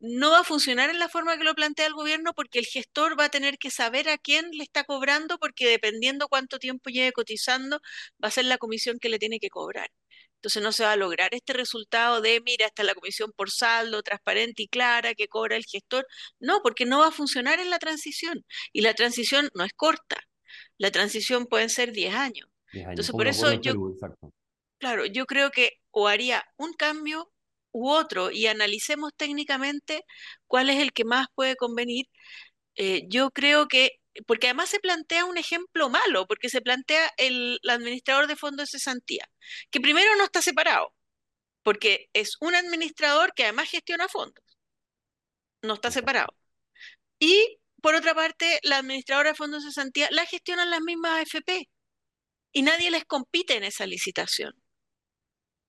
no 0.00 0.30
va 0.30 0.40
a 0.40 0.44
funcionar 0.44 0.90
en 0.90 0.98
la 0.98 1.08
forma 1.08 1.36
que 1.36 1.44
lo 1.44 1.54
plantea 1.54 1.86
el 1.86 1.94
gobierno 1.94 2.32
porque 2.34 2.58
el 2.60 2.66
gestor 2.66 3.18
va 3.18 3.24
a 3.24 3.28
tener 3.30 3.58
que 3.58 3.70
saber 3.70 4.08
a 4.08 4.18
quién 4.18 4.50
le 4.52 4.62
está 4.62 4.84
cobrando 4.84 5.38
porque 5.38 5.68
dependiendo 5.68 6.28
cuánto 6.28 6.58
tiempo 6.58 6.90
lleve 6.90 7.12
cotizando 7.12 7.80
va 8.22 8.28
a 8.28 8.30
ser 8.30 8.44
la 8.44 8.58
comisión 8.58 8.98
que 8.98 9.08
le 9.08 9.18
tiene 9.18 9.40
que 9.40 9.50
cobrar. 9.50 9.90
Entonces 10.36 10.62
no 10.62 10.70
se 10.70 10.84
va 10.84 10.92
a 10.92 10.96
lograr 10.96 11.34
este 11.34 11.52
resultado 11.52 12.20
de, 12.20 12.40
mira, 12.40 12.66
está 12.66 12.84
la 12.84 12.94
comisión 12.94 13.32
por 13.32 13.50
saldo, 13.50 14.04
transparente 14.04 14.62
y 14.62 14.68
clara, 14.68 15.14
que 15.14 15.26
cobra 15.26 15.56
el 15.56 15.64
gestor. 15.64 16.06
No, 16.38 16.60
porque 16.62 16.86
no 16.86 17.00
va 17.00 17.08
a 17.08 17.10
funcionar 17.10 17.58
en 17.58 17.70
la 17.70 17.80
transición. 17.80 18.44
Y 18.72 18.82
la 18.82 18.94
transición 18.94 19.50
no 19.54 19.64
es 19.64 19.72
corta. 19.72 20.22
La 20.76 20.92
transición 20.92 21.46
pueden 21.46 21.70
ser 21.70 21.90
10 21.90 22.14
años. 22.14 22.48
Entonces, 22.72 23.10
por 23.10 23.26
eso 23.26 23.52
yo, 23.54 23.74
claro, 24.78 25.06
yo 25.06 25.26
creo 25.26 25.50
que 25.50 25.77
o 25.90 26.08
haría 26.08 26.44
un 26.56 26.72
cambio 26.74 27.32
u 27.72 27.90
otro 27.90 28.30
y 28.30 28.46
analicemos 28.46 29.12
técnicamente 29.16 30.04
cuál 30.46 30.70
es 30.70 30.78
el 30.80 30.92
que 30.92 31.04
más 31.04 31.28
puede 31.34 31.56
convenir. 31.56 32.06
Eh, 32.76 33.04
yo 33.08 33.30
creo 33.30 33.68
que 33.68 33.92
porque 34.26 34.48
además 34.48 34.70
se 34.70 34.80
plantea 34.80 35.24
un 35.24 35.38
ejemplo 35.38 35.88
malo, 35.90 36.26
porque 36.26 36.48
se 36.50 36.60
plantea 36.60 37.10
el, 37.18 37.58
administrador 37.68 38.26
de 38.26 38.36
fondos 38.36 38.70
de 38.70 38.78
cesantía, 38.78 39.28
que 39.70 39.80
primero 39.80 40.16
no 40.16 40.24
está 40.24 40.42
separado, 40.42 40.94
porque 41.62 42.08
es 42.14 42.36
un 42.40 42.54
administrador 42.54 43.32
que 43.34 43.44
además 43.44 43.70
gestiona 43.70 44.08
fondos, 44.08 44.44
no 45.62 45.74
está 45.74 45.90
separado. 45.90 46.34
Y 47.20 47.58
por 47.82 47.94
otra 47.94 48.14
parte, 48.14 48.60
la 48.62 48.78
administradora 48.78 49.30
de 49.30 49.36
fondos 49.36 49.64
de 49.64 49.70
cesantía 49.70 50.08
la 50.10 50.26
gestionan 50.26 50.70
las 50.70 50.80
mismas 50.82 51.20
AFP 51.22 51.68
y 52.52 52.62
nadie 52.62 52.90
les 52.90 53.04
compite 53.04 53.56
en 53.56 53.64
esa 53.64 53.86
licitación 53.86 54.52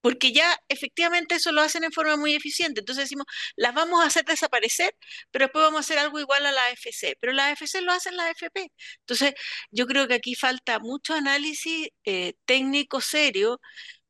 porque 0.01 0.31
ya 0.31 0.57
efectivamente 0.69 1.35
eso 1.35 1.51
lo 1.51 1.61
hacen 1.61 1.83
en 1.83 1.91
forma 1.91 2.15
muy 2.17 2.33
eficiente. 2.35 2.81
Entonces 2.81 3.05
decimos, 3.05 3.25
las 3.55 3.73
vamos 3.73 4.01
a 4.03 4.07
hacer 4.07 4.25
desaparecer, 4.25 4.95
pero 5.31 5.45
después 5.45 5.65
vamos 5.65 5.77
a 5.79 5.81
hacer 5.81 5.99
algo 5.99 6.19
igual 6.19 6.45
a 6.45 6.51
la 6.51 6.61
AFC, 6.67 7.17
pero 7.19 7.33
la 7.33 7.49
AFC 7.49 7.81
lo 7.81 7.91
hacen 7.91 8.15
la 8.17 8.27
AFP. 8.27 8.71
Entonces 8.99 9.33
yo 9.71 9.87
creo 9.87 10.07
que 10.07 10.15
aquí 10.15 10.35
falta 10.35 10.79
mucho 10.79 11.13
análisis 11.13 11.89
eh, 12.05 12.33
técnico 12.45 13.01
serio 13.01 13.59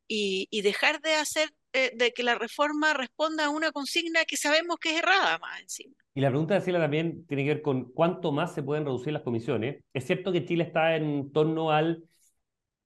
y, 0.08 0.62
dejar 0.62 1.00
de 1.00 1.14
hacer, 1.14 1.50
eh, 1.72 1.92
de 1.94 2.12
que 2.12 2.24
la 2.24 2.34
reforma 2.34 2.94
responda 2.94 3.44
a 3.46 3.50
una 3.50 3.70
consigna 3.70 4.24
que 4.24 4.36
sabemos 4.36 4.76
que 4.80 4.90
es 4.90 4.98
errada 4.98 5.38
más 5.38 5.60
encima. 5.60 5.94
Y 6.14 6.20
la 6.20 6.30
pregunta 6.30 6.54
de 6.54 6.60
Sila 6.60 6.80
también 6.80 7.24
tiene 7.26 7.44
que 7.44 7.54
ver 7.54 7.62
con 7.62 7.92
cuánto 7.92 8.32
más 8.32 8.52
se 8.52 8.64
pueden 8.64 8.84
reducir 8.84 9.12
las 9.12 9.22
comisiones. 9.22 9.80
Es 9.94 10.04
cierto 10.04 10.32
que 10.32 10.44
Chile 10.44 10.64
está 10.64 10.96
en 10.96 11.32
torno 11.32 11.70
al 11.70 12.02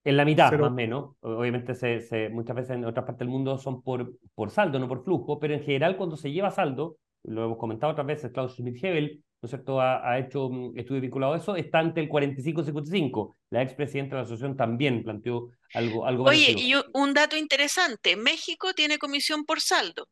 en 0.05 0.17
la 0.17 0.23
mitad, 0.23 0.51
más 0.53 0.71
o 0.71 0.73
menos. 0.73 1.15
Obviamente, 1.21 1.73
se, 1.73 2.29
muchas 2.29 2.55
veces 2.55 2.71
en 2.71 2.85
otras 2.85 3.05
partes 3.05 3.19
del 3.19 3.27
mundo 3.27 3.57
son 3.57 3.81
por, 3.81 4.13
por 4.35 4.51
saldo, 4.51 4.79
no 4.79 4.87
por 4.87 5.03
flujo, 5.03 5.39
pero 5.39 5.55
en 5.55 5.63
general, 5.63 5.97
cuando 5.97 6.15
se 6.15 6.31
lleva 6.31 6.51
saldo, 6.51 6.97
lo 7.23 7.45
hemos 7.45 7.57
comentado 7.57 7.91
otras 7.91 8.05
veces, 8.05 8.31
Klaus 8.31 8.55
Schmidt-Hebel, 8.55 9.23
¿no 9.41 9.47
es 9.47 9.49
cierto?, 9.49 9.81
ha, 9.81 10.19
hecho 10.19 10.45
un 10.45 10.77
estudio 10.77 11.01
vinculado 11.01 11.33
a 11.33 11.37
eso, 11.37 11.55
está 11.55 11.79
ante 11.79 12.01
el 12.01 12.09
45-55. 12.09 13.35
La 13.49 13.63
expresidenta 13.63 14.15
de 14.15 14.21
la 14.21 14.25
asociación 14.25 14.55
también 14.55 15.03
planteó 15.03 15.49
algo, 15.73 16.05
algo 16.05 16.25
Oye, 16.25 16.53
y 16.55 16.73
un 16.93 17.13
dato 17.15 17.35
interesante: 17.35 18.15
México 18.15 18.73
tiene 18.73 18.99
comisión 18.99 19.43
por 19.43 19.59
saldo. 19.59 20.07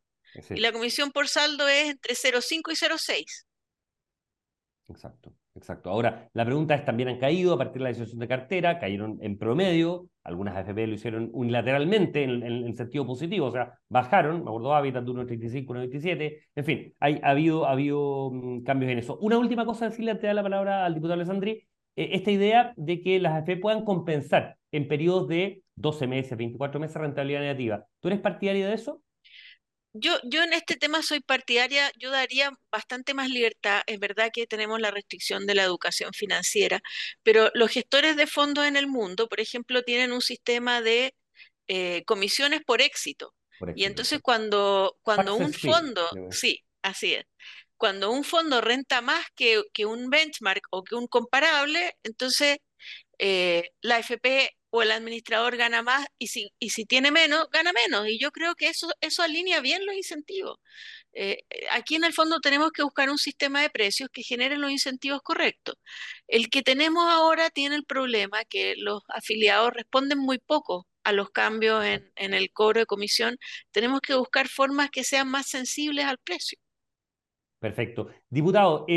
Y 0.50 0.62
la 0.62 0.72
comisión 0.72 1.12
por 1.12 1.28
saldo 1.28 1.68
es 1.68 1.92
entre 1.92 2.16
0,5 2.16 2.72
y 2.72 2.76
0,6. 2.76 3.26
Exacto. 4.88 5.34
Exacto. 5.56 5.92
Ahora, 5.92 6.30
la 6.34 6.46
pregunta 6.46 6.74
es, 6.74 6.84
también 6.84 7.10
han 7.10 7.20
caído 7.20 7.54
a 7.54 7.58
partir 7.58 7.76
de 7.76 7.84
la 7.84 7.90
decisión 7.90 8.20
de 8.20 8.28
cartera, 8.28 8.80
cayeron 8.80 9.20
en 9.22 9.38
promedio, 9.38 10.10
algunas 10.24 10.56
AFP 10.56 10.88
lo 10.88 10.96
hicieron 10.96 11.30
unilateralmente 11.32 12.24
en, 12.24 12.42
en, 12.42 12.76
sentido 12.76 13.06
positivo, 13.06 13.48
o 13.48 13.52
sea, 13.52 13.78
bajaron, 13.88 14.44
me 14.44 14.50
acuerdo 14.50 14.74
Habitat 14.74 15.04
de 15.04 15.12
1.35, 15.12 15.66
1.27, 15.68 16.38
en 16.56 16.66
fin, 16.66 16.94
hay, 17.00 17.20
ha 17.22 17.30
habido, 17.30 17.68
ha 17.68 17.72
habido 17.72 18.32
mm, 18.32 18.64
cambios 18.64 18.92
en 18.92 18.98
eso. 18.98 19.18
Una 19.20 19.38
última 19.38 19.64
cosa, 19.64 19.90
decirle 19.90 20.12
antes 20.12 20.24
de 20.24 20.28
dar 20.30 20.36
la 20.36 20.44
palabra 20.44 20.86
al 20.86 20.96
diputado 20.96 21.14
Alessandri, 21.14 21.68
eh, 21.96 22.10
esta 22.14 22.32
idea 22.32 22.74
de 22.76 23.02
que 23.02 23.20
las 23.20 23.34
AFP 23.34 23.58
puedan 23.58 23.86
compensar 23.86 24.58
en 24.72 24.88
periodos 24.88 25.28
de 25.28 25.62
12 25.76 26.08
meses, 26.08 26.36
24 26.36 26.80
meses 26.80 26.98
rentabilidad 26.98 27.42
negativa. 27.42 27.86
¿Tú 28.00 28.08
eres 28.08 28.22
partidario 28.22 28.66
de 28.66 28.74
eso? 28.74 29.04
Yo, 29.94 30.18
yo 30.24 30.44
en 30.44 30.54
este 30.54 30.76
tema 30.76 31.04
soy 31.04 31.20
partidaria, 31.20 31.92
yo 32.00 32.10
daría 32.10 32.52
bastante 32.72 33.14
más 33.14 33.30
libertad. 33.30 33.82
Es 33.86 34.00
verdad 34.00 34.32
que 34.34 34.48
tenemos 34.48 34.80
la 34.82 34.92
restricción 34.92 35.46
de 35.46 35.56
la 35.56 35.64
educación 35.64 36.14
financiera, 36.14 36.82
pero 37.22 37.52
los 37.54 37.72
gestores 37.72 38.16
de 38.16 38.28
fondos 38.28 38.66
en 38.66 38.76
el 38.76 38.88
mundo, 38.88 39.28
por 39.28 39.40
ejemplo, 39.40 39.84
tienen 39.84 40.12
un 40.12 40.22
sistema 40.22 40.82
de 40.82 41.16
eh, 41.68 42.04
comisiones 42.06 42.62
por 42.66 42.82
éxito. 42.82 43.34
y 43.76 43.86
entonces 43.86 44.20
cuando, 44.22 44.98
cuando 45.04 45.36
un 45.36 45.54
fondo, 45.54 46.10
sí, 46.32 46.60
así 46.82 47.14
es, 47.14 47.26
cuando 47.78 48.12
un 48.12 48.24
fondo 48.24 48.62
renta 48.62 49.02
más 49.02 49.26
que, 49.36 49.62
que 49.74 49.86
un 49.86 50.10
benchmark 50.10 50.64
o 50.72 50.84
que 50.84 50.96
un 50.96 51.08
comparable, 51.08 51.96
entonces 52.04 52.58
eh, 53.20 53.70
la 53.82 54.00
FP 54.00 54.50
o 54.76 54.82
el 54.82 54.92
administrador 54.92 55.56
gana 55.56 55.84
más 55.84 56.08
y 56.18 56.28
si, 56.28 56.52
y 56.58 56.72
si 56.72 56.86
tiene 56.86 57.12
menos, 57.12 57.48
gana 57.52 57.72
menos. 57.74 58.08
Y 58.08 58.18
yo 58.18 58.32
creo 58.32 58.56
que 58.56 58.70
eso, 58.70 58.90
eso 59.02 59.22
alinea 59.22 59.62
bien 59.62 59.86
los 59.86 59.96
incentivos. 59.96 60.58
Eh, 61.14 61.44
eh, 61.52 61.68
aquí 61.72 61.94
en 61.94 62.04
el 62.04 62.12
fondo 62.12 62.40
tenemos 62.40 62.72
que 62.72 62.82
buscar 62.82 63.12
un 63.12 63.20
sistema 63.20 63.62
de 63.62 63.70
precios 63.70 64.10
que 64.12 64.24
genere 64.24 64.58
los 64.58 64.72
incentivos 64.72 65.22
correctos. 65.22 65.76
El 66.28 66.50
que 66.50 66.64
tenemos 66.64 67.06
ahora 67.08 67.52
tiene 67.52 67.76
el 67.76 67.86
problema 67.86 68.44
que 68.46 68.74
los 68.76 69.04
afiliados 69.10 69.74
responden 69.74 70.18
muy 70.18 70.40
poco 70.40 70.88
a 71.04 71.12
los 71.12 71.30
cambios 71.30 71.86
en, 71.86 72.12
en 72.16 72.34
el 72.34 72.52
cobro 72.52 72.80
de 72.80 72.88
comisión. 72.88 73.38
Tenemos 73.70 74.02
que 74.02 74.16
buscar 74.16 74.48
formas 74.48 74.90
que 74.90 75.04
sean 75.04 75.28
más 75.30 75.46
sensibles 75.48 76.06
al 76.06 76.18
precio. 76.18 76.58
Perfecto. 77.60 78.10
Diputado, 78.28 78.88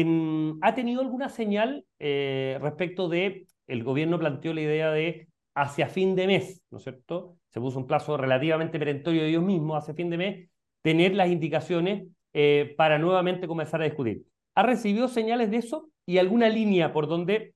¿ha 0.63 0.75
tenido 0.75 1.03
alguna 1.03 1.29
señal 1.29 1.85
eh, 1.99 2.59
respecto 2.63 3.11
de, 3.11 3.47
el 3.67 3.85
gobierno 3.85 4.19
planteó 4.19 4.55
la 4.55 4.63
idea 4.63 4.91
de 4.91 5.29
hacia 5.57 5.89
fin 5.89 6.15
de 6.15 6.27
mes, 6.27 6.63
¿no 6.71 6.79
es 6.79 6.85
cierto? 6.85 7.39
Se 7.49 7.61
puso 7.61 7.79
un 7.79 7.87
plazo 7.87 8.17
relativamente 8.17 8.79
perentorio 8.79 9.23
de 9.23 9.31
ellos 9.31 9.43
mismos, 9.43 9.83
hacia 9.83 9.95
fin 9.95 10.11
de 10.11 10.19
mes, 10.19 10.51
tener 10.83 11.15
las 11.15 11.29
indicaciones 11.29 12.07
eh, 12.35 12.75
para 12.77 12.99
nuevamente 12.99 13.49
comenzar 13.49 13.81
a 13.81 13.87
discutir. 13.87 14.23
¿Ha 14.55 14.63
recibido 14.63 15.09
señales 15.09 15.51
de 15.51 15.57
eso 15.57 15.91
y 16.05 16.19
alguna 16.19 16.51
línea 16.51 16.93
por 16.93 17.09
donde 17.09 17.55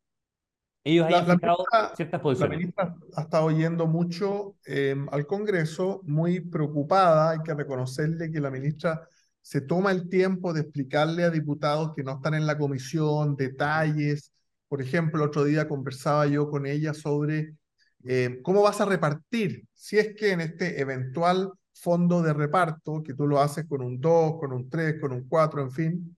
ellos 0.83 1.07
hayan 1.07 1.39
fijado 1.39 1.65
ciertas 1.95 2.21
posiciones? 2.23 2.53
La 2.53 2.59
ministra 2.59 2.97
ha 3.17 3.21
estado 3.21 3.51
yendo 3.51 3.87
mucho 3.87 4.57
em, 4.65 5.07
al 5.13 5.27
Congreso, 5.27 6.01
muy 6.05 6.41
preocupada, 6.41 7.33
hay 7.33 7.41
que 7.45 7.53
reconocerle 7.53 8.33
que 8.33 8.41
la 8.41 8.51
ministra 8.51 9.07
se 9.43 9.61
toma 9.61 9.91
el 9.91 10.09
tiempo 10.09 10.55
de 10.55 10.63
explicarle 10.63 11.25
a 11.25 11.31
diputados 11.31 11.93
que 11.95 12.03
no 12.03 12.13
están 12.13 12.33
en 12.33 12.47
la 12.47 12.57
comisión 12.57 13.37
detalles. 13.37 14.33
Por 14.69 14.81
ejemplo, 14.81 15.23
otro 15.23 15.45
día 15.45 15.69
conversaba 15.69 16.27
yo 16.27 16.49
con 16.49 16.65
ella 16.65 16.95
sobre 16.95 17.60
eh, 18.05 18.41
¿cómo 18.43 18.63
vas 18.63 18.81
a 18.81 18.85
repartir? 18.85 19.67
Si 19.75 19.99
es 19.99 20.15
que 20.17 20.33
en 20.33 20.41
este 20.41 20.81
eventual 20.81 21.53
fondo 21.75 22.23
de 22.23 22.33
reparto, 22.33 23.03
que 23.03 23.15
tú 23.15 23.27
lo 23.27 23.41
haces 23.41 23.67
con 23.67 23.83
un 23.83 24.01
2, 24.01 24.39
con 24.39 24.53
un 24.53 24.69
3, 24.69 25.01
con 25.01 25.13
un 25.13 25.29
4, 25.29 25.63
en 25.63 25.71
fin, 25.71 26.17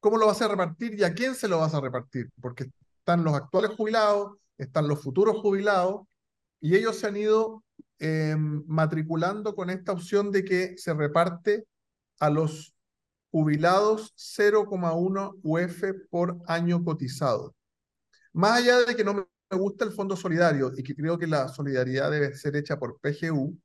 ¿cómo 0.00 0.16
lo 0.18 0.26
vas 0.26 0.42
a 0.42 0.48
repartir 0.48 0.94
y 0.98 1.04
a 1.04 1.14
quién 1.14 1.34
se 1.34 1.48
lo 1.48 1.58
vas 1.58 1.74
a 1.74 1.80
repartir? 1.80 2.30
Porque 2.40 2.70
están 2.98 3.24
los 3.24 3.34
actuales 3.34 3.72
jubilados, 3.76 4.32
están 4.58 4.88
los 4.88 5.02
futuros 5.02 5.36
jubilados, 5.40 6.02
y 6.60 6.76
ellos 6.76 6.96
se 6.98 7.08
han 7.08 7.16
ido 7.16 7.64
eh, 7.98 8.36
matriculando 8.36 9.54
con 9.54 9.70
esta 9.70 9.92
opción 9.92 10.30
de 10.30 10.44
que 10.44 10.76
se 10.78 10.94
reparte 10.94 11.66
a 12.20 12.30
los 12.30 12.74
jubilados 13.30 14.12
0,1 14.16 15.40
UF 15.42 15.82
por 16.10 16.38
año 16.46 16.84
cotizado. 16.84 17.54
Más 18.32 18.58
allá 18.58 18.84
de 18.84 18.94
que 18.94 19.04
no 19.04 19.28
me 19.52 19.58
gusta 19.58 19.84
el 19.84 19.92
Fondo 19.92 20.16
Solidario 20.16 20.72
y 20.74 20.82
que 20.82 20.94
creo 20.94 21.18
que 21.18 21.26
la 21.26 21.46
solidaridad 21.46 22.10
debe 22.10 22.34
ser 22.34 22.56
hecha 22.56 22.78
por 22.78 22.98
PGU, 23.00 23.58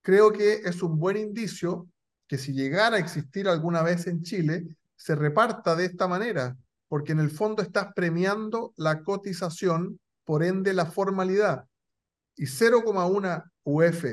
creo 0.00 0.30
que 0.30 0.62
es 0.64 0.82
un 0.82 1.00
buen 1.00 1.16
indicio 1.16 1.88
que 2.28 2.38
si 2.38 2.52
llegara 2.52 2.96
a 2.96 3.00
existir 3.00 3.48
alguna 3.48 3.82
vez 3.82 4.06
en 4.06 4.22
Chile, 4.22 4.64
se 4.94 5.16
reparta 5.16 5.74
de 5.74 5.86
esta 5.86 6.06
manera, 6.06 6.56
porque 6.88 7.10
en 7.10 7.18
el 7.18 7.30
fondo 7.30 7.60
estás 7.60 7.88
premiando 7.94 8.72
la 8.76 9.02
cotización, 9.02 9.98
por 10.24 10.44
ende 10.44 10.72
la 10.72 10.86
formalidad. 10.86 11.66
Y 12.36 12.44
0,1 12.44 13.44
UF 13.64 14.04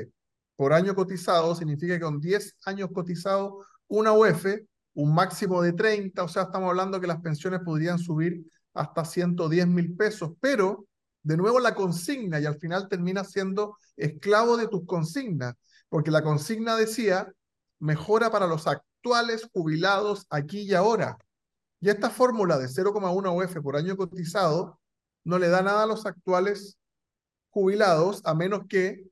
por 0.56 0.72
año 0.72 0.96
cotizado 0.96 1.54
significa 1.54 1.94
que 1.94 2.04
con 2.04 2.20
10 2.20 2.56
años 2.66 2.90
cotizados, 2.92 3.64
una 3.86 4.12
UF, 4.12 4.46
un 4.94 5.14
máximo 5.14 5.62
de 5.62 5.72
30, 5.72 6.24
o 6.24 6.28
sea, 6.28 6.42
estamos 6.44 6.70
hablando 6.70 7.00
que 7.00 7.06
las 7.06 7.20
pensiones 7.20 7.60
podrían 7.64 7.98
subir 8.00 8.44
hasta 8.72 9.04
110 9.04 9.68
mil 9.68 9.96
pesos, 9.96 10.32
pero 10.40 10.86
de 11.24 11.36
nuevo 11.36 11.58
la 11.58 11.74
consigna 11.74 12.38
y 12.38 12.46
al 12.46 12.58
final 12.58 12.88
termina 12.88 13.24
siendo 13.24 13.76
esclavo 13.96 14.56
de 14.56 14.68
tus 14.68 14.86
consignas, 14.86 15.54
porque 15.88 16.10
la 16.10 16.22
consigna 16.22 16.76
decía 16.76 17.32
mejora 17.80 18.30
para 18.30 18.46
los 18.46 18.66
actuales 18.66 19.48
jubilados 19.52 20.26
aquí 20.30 20.60
y 20.60 20.74
ahora. 20.74 21.18
Y 21.80 21.88
esta 21.88 22.10
fórmula 22.10 22.58
de 22.58 22.66
0,1 22.68 23.44
UF 23.44 23.62
por 23.62 23.76
año 23.76 23.96
cotizado 23.96 24.78
no 25.24 25.38
le 25.38 25.48
da 25.48 25.62
nada 25.62 25.84
a 25.84 25.86
los 25.86 26.06
actuales 26.06 26.78
jubilados 27.50 28.20
a 28.24 28.34
menos 28.34 28.62
que 28.68 29.04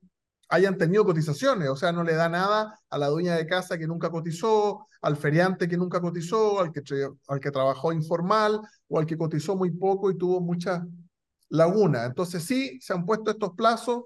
hayan 0.48 0.76
tenido 0.76 1.06
cotizaciones, 1.06 1.70
o 1.70 1.76
sea, 1.76 1.92
no 1.92 2.04
le 2.04 2.14
da 2.14 2.28
nada 2.28 2.78
a 2.90 2.98
la 2.98 3.08
dueña 3.08 3.36
de 3.36 3.46
casa 3.46 3.78
que 3.78 3.86
nunca 3.86 4.10
cotizó, 4.10 4.86
al 5.00 5.16
feriante 5.16 5.66
que 5.66 5.78
nunca 5.78 5.98
cotizó, 5.98 6.60
al 6.60 6.72
que, 6.72 6.82
al 7.28 7.40
que 7.40 7.50
trabajó 7.50 7.90
informal 7.90 8.60
o 8.88 8.98
al 8.98 9.06
que 9.06 9.16
cotizó 9.16 9.56
muy 9.56 9.70
poco 9.70 10.10
y 10.10 10.18
tuvo 10.18 10.42
muchas 10.42 10.82
laguna. 11.52 12.06
Entonces 12.06 12.44
sí, 12.44 12.80
se 12.80 12.92
han 12.94 13.04
puesto 13.04 13.30
estos 13.30 13.52
plazos. 13.54 14.04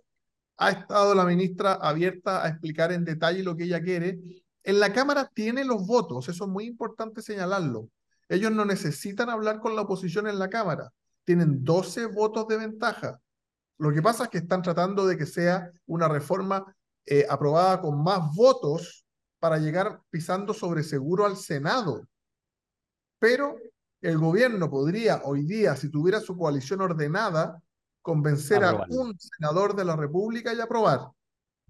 ha 0.58 0.70
estado 0.70 1.14
la 1.14 1.24
ministra 1.24 1.74
abierta 1.74 2.44
a 2.44 2.48
explicar 2.48 2.90
en 2.92 3.04
detalle 3.04 3.42
lo 3.42 3.56
que 3.56 3.64
ella 3.64 3.82
quiere. 3.82 4.18
En 4.64 4.80
la 4.80 4.92
Cámara 4.92 5.30
tiene 5.32 5.64
los 5.64 5.86
votos, 5.86 6.28
eso 6.28 6.44
es 6.44 6.50
muy 6.50 6.64
importante 6.64 7.22
señalarlo. 7.22 7.88
Ellos 8.28 8.50
no 8.52 8.64
necesitan 8.64 9.30
hablar 9.30 9.60
con 9.60 9.76
la 9.76 9.82
oposición 9.82 10.26
en 10.26 10.38
la 10.38 10.48
Cámara, 10.48 10.92
tienen 11.24 11.62
12 11.62 12.06
votos 12.06 12.48
de 12.48 12.56
ventaja. 12.56 13.20
Lo 13.78 13.92
que 13.92 14.02
pasa 14.02 14.24
es 14.24 14.30
que 14.30 14.38
están 14.38 14.62
tratando 14.62 15.06
de 15.06 15.16
que 15.16 15.26
sea 15.26 15.70
una 15.86 16.08
reforma 16.08 16.64
eh, 17.04 17.26
aprobada 17.28 17.80
con 17.80 18.02
más 18.02 18.34
votos 18.34 19.04
para 19.38 19.58
llegar 19.58 20.00
pisando 20.10 20.54
sobre 20.54 20.82
seguro 20.82 21.26
al 21.26 21.36
Senado. 21.36 22.08
Pero 23.18 23.56
el 24.00 24.18
gobierno 24.18 24.70
podría 24.70 25.22
hoy 25.24 25.44
día, 25.44 25.76
si 25.76 25.90
tuviera 25.90 26.20
su 26.20 26.36
coalición 26.36 26.80
ordenada, 26.80 27.62
convencer 28.02 28.62
a 28.62 28.86
un 28.88 29.18
senador 29.18 29.74
de 29.74 29.84
la 29.84 29.96
República 29.96 30.54
y 30.54 30.60
aprobar. 30.60 31.08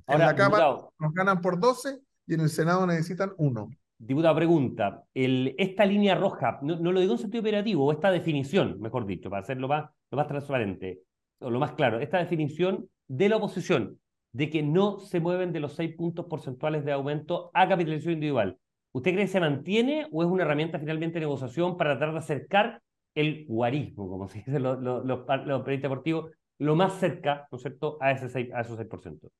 en 0.07 0.19
la 0.19 0.37
Cámara 0.37 0.77
nos 0.99 1.13
ganan 1.15 1.41
por 1.41 1.59
12 1.59 1.99
y 2.27 2.35
en 2.35 2.41
el 2.41 2.51
Senado 2.51 2.87
necesitan 2.87 3.33
uno. 3.39 3.71
Diputada, 3.99 4.35
pregunta, 4.35 5.05
el, 5.15 5.55
esta 5.57 5.87
línea 5.87 6.15
roja, 6.15 6.59
no, 6.61 6.77
lo 6.77 7.01
digo 7.01 7.15
en 7.15 7.19
sentido 7.19 7.41
operativo, 7.41 7.87
o 7.87 7.93
esta 7.93 8.11
definición, 8.11 8.79
mejor 8.79 9.07
dicho, 9.07 9.31
para 9.31 9.41
hacerlo 9.41 9.69
más, 9.69 9.91
lo 10.11 10.19
más 10.19 10.27
transparente, 10.27 11.01
o 11.41 11.49
lo 11.49 11.59
más 11.59 11.73
claro, 11.73 12.01
esta 12.01 12.19
definición 12.19 12.91
de 13.09 13.31
la 13.31 13.37
oposición, 13.37 13.99
de 14.33 14.51
que 14.51 14.63
no 14.63 14.99
se 14.99 15.21
mueven 15.21 15.51
de 15.55 15.61
los 15.61 15.75
seis 15.75 15.97
puntos 15.97 16.27
porcentuales 16.27 16.85
de 16.85 16.93
aumento 16.93 17.51
a 17.55 17.67
capitalización 17.67 18.15
individual. 18.15 18.59
¿Usted 18.97 19.13
cree 19.13 19.27
que 19.27 19.31
se 19.33 19.41
mantiene 19.41 20.09
o 20.11 20.23
es 20.23 20.29
una 20.31 20.45
herramienta 20.45 20.79
finalmente 20.79 21.17
de 21.17 21.27
negociación 21.27 21.77
para 21.77 21.99
tratar 21.99 22.15
de 22.15 22.19
acercar 22.19 22.83
el 23.15 23.45
guarismo, 23.47 24.09
como 24.09 24.27
se 24.27 24.39
dice 24.39 24.59
los, 24.59 24.79
periodistas 25.27 25.83
deportivos, 25.83 26.31
lo 26.59 26.77
más 26.77 26.99
cerca, 26.99 27.47
¿no 27.53 27.57
es 27.57 27.63
cierto?, 27.63 27.99
a, 28.01 28.13
ese 28.13 28.31
6, 28.31 28.55
a 28.55 28.63
esos 28.63 28.79
6%. 28.79 29.31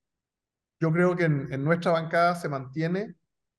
Yo 0.79 0.93
creo 0.93 1.17
que 1.17 1.25
en, 1.25 1.65
nuestra 1.65 1.93
bancada 1.93 2.35
se 2.35 2.51
mantiene. 2.51 3.15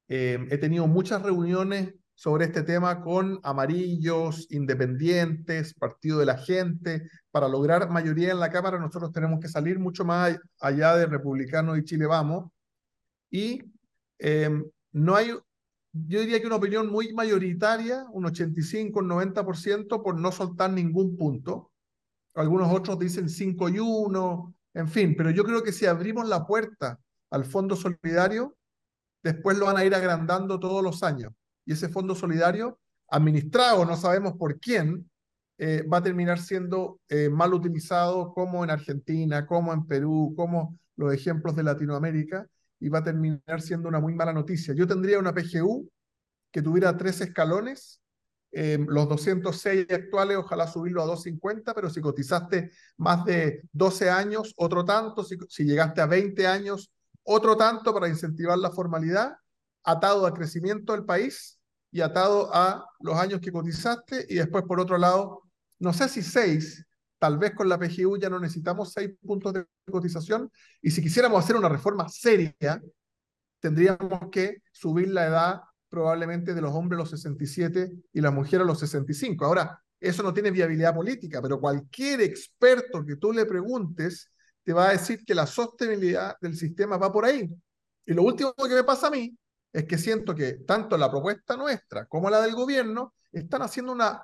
Eh, 0.07 0.37
he 0.51 0.59
tenido 0.59 0.85
muchas 0.85 1.23
reuniones 1.23 1.95
sobre 2.13 2.45
este 2.45 2.61
tema 2.61 3.01
con 3.01 3.39
amarillos, 3.41 4.45
independientes, 4.51 5.73
partido 5.73 6.19
de 6.19 6.27
la 6.27 6.37
gente. 6.37 7.09
Para 7.31 7.47
lograr 7.47 7.89
mayoría 7.89 8.33
en 8.33 8.39
la 8.39 8.51
Cámara, 8.51 8.77
nosotros 8.77 9.11
tenemos 9.11 9.39
que 9.39 9.47
salir 9.47 9.79
mucho 9.79 10.05
más 10.05 10.37
allá 10.59 10.95
de 10.95 11.07
republicanos 11.07 11.75
y 11.79 11.83
Chile 11.83 12.05
Vamos. 12.05 12.51
Y 13.31 13.63
eh, 14.19 14.61
no 14.91 15.15
hay 15.15 15.31
yo 15.93 16.19
diría 16.21 16.39
que 16.39 16.47
una 16.47 16.57
opinión 16.57 16.91
muy 16.91 17.13
mayoritaria, 17.13 18.05
un 18.11 18.25
85, 18.25 18.99
un 18.99 19.09
90%, 19.09 20.03
por 20.03 20.19
no 20.19 20.31
soltar 20.31 20.71
ningún 20.71 21.17
punto. 21.17 21.71
Algunos 22.35 22.71
otros 22.71 22.99
dicen 22.99 23.29
5 23.29 23.69
y 23.69 23.79
1, 23.79 24.55
en 24.75 24.87
fin, 24.87 25.15
pero 25.17 25.31
yo 25.31 25.43
creo 25.43 25.63
que 25.63 25.71
si 25.71 25.85
abrimos 25.85 26.27
la 26.27 26.45
puerta 26.45 26.99
al 27.31 27.45
Fondo 27.45 27.75
Solidario, 27.75 28.55
después 29.23 29.57
lo 29.57 29.65
van 29.65 29.77
a 29.77 29.85
ir 29.85 29.95
agrandando 29.95 30.59
todos 30.59 30.83
los 30.83 31.01
años. 31.03 31.33
Y 31.65 31.73
ese 31.73 31.89
Fondo 31.89 32.15
Solidario, 32.15 32.79
administrado, 33.09 33.85
no 33.85 33.95
sabemos 33.95 34.33
por 34.33 34.59
quién, 34.59 35.09
eh, 35.57 35.83
va 35.91 35.97
a 35.97 36.03
terminar 36.03 36.39
siendo 36.39 36.99
eh, 37.09 37.29
mal 37.29 37.53
utilizado 37.53 38.31
como 38.33 38.63
en 38.63 38.69
Argentina, 38.69 39.47
como 39.47 39.73
en 39.73 39.87
Perú, 39.87 40.33
como 40.37 40.77
los 40.95 41.11
ejemplos 41.13 41.55
de 41.55 41.63
Latinoamérica 41.63 42.47
y 42.79 42.89
va 42.89 42.99
a 42.99 43.03
terminar 43.03 43.61
siendo 43.61 43.89
una 43.89 43.99
muy 43.99 44.13
mala 44.13 44.33
noticia. 44.33 44.73
Yo 44.73 44.87
tendría 44.87 45.19
una 45.19 45.33
PGU 45.33 45.89
que 46.51 46.61
tuviera 46.61 46.95
tres 46.97 47.21
escalones, 47.21 48.01
eh, 48.51 48.77
los 48.87 49.09
206 49.09 49.87
actuales, 49.91 50.37
ojalá 50.37 50.67
subirlo 50.67 51.01
a 51.01 51.05
250, 51.05 51.73
pero 51.73 51.89
si 51.89 52.01
cotizaste 52.01 52.71
más 52.97 53.25
de 53.25 53.61
12 53.73 54.09
años, 54.09 54.53
otro 54.57 54.85
tanto, 54.85 55.23
si, 55.23 55.65
llegaste 55.65 56.01
a 56.01 56.05
20 56.05 56.47
años, 56.47 56.91
otro 57.23 57.57
tanto 57.57 57.93
para 57.93 58.07
incentivar 58.07 58.57
la 58.57 58.71
formalidad, 58.71 59.35
atado 59.83 60.25
al 60.25 60.33
crecimiento 60.33 60.93
del 60.93 61.05
país 61.05 61.59
y 61.91 62.01
atado 62.01 62.49
a 62.53 62.85
los 62.99 63.15
años 63.17 63.41
que 63.41 63.51
cotizaste, 63.51 64.25
y 64.29 64.35
después 64.35 64.63
por 64.63 64.79
otro 64.79 64.97
lado, 64.97 65.43
no 65.79 65.93
sé 65.93 66.07
si 66.09 66.21
6, 66.21 66.86
Tal 67.19 67.37
vez 67.37 67.53
con 67.55 67.67
la 67.67 67.79
PGU 67.79 68.17
ya 68.17 68.29
no 68.29 68.39
necesitamos 68.39 68.93
seis 68.93 69.11
puntos 69.25 69.53
de 69.53 69.65
cotización 69.89 70.51
y 70.81 70.91
si 70.91 71.01
quisiéramos 71.01 71.43
hacer 71.43 71.55
una 71.55 71.69
reforma 71.69 72.07
seria, 72.09 72.81
tendríamos 73.59 74.29
que 74.31 74.61
subir 74.71 75.09
la 75.09 75.25
edad 75.25 75.61
probablemente 75.89 76.53
de 76.53 76.61
los 76.61 76.73
hombres 76.73 76.97
a 76.97 77.01
los 77.01 77.09
67 77.09 77.91
y 78.13 78.21
las 78.21 78.33
mujeres 78.33 78.61
a 78.61 78.67
los 78.67 78.79
65. 78.79 79.45
Ahora, 79.45 79.81
eso 79.99 80.21
no 80.21 80.33
tiene 80.33 80.51
viabilidad 80.51 80.93
política, 80.93 81.41
pero 81.41 81.59
cualquier 81.59 82.21
experto 82.21 83.03
que 83.03 83.15
tú 83.15 83.33
le 83.33 83.45
preguntes 83.45 84.31
te 84.63 84.73
va 84.73 84.89
a 84.89 84.91
decir 84.91 85.23
que 85.25 85.33
la 85.33 85.47
sostenibilidad 85.47 86.35
del 86.39 86.55
sistema 86.55 86.97
va 86.97 87.11
por 87.11 87.25
ahí. 87.25 87.49
Y 88.05 88.13
lo 88.13 88.23
último 88.23 88.53
que 88.53 88.75
me 88.75 88.83
pasa 88.83 89.07
a 89.07 89.11
mí 89.11 89.35
es 89.71 89.85
que 89.85 89.97
siento 89.97 90.35
que 90.35 90.53
tanto 90.67 90.97
la 90.97 91.09
propuesta 91.09 91.57
nuestra 91.57 92.05
como 92.05 92.29
la 92.29 92.41
del 92.41 92.53
gobierno 92.53 93.13
están 93.31 93.61
haciendo 93.61 93.91
una 93.91 94.21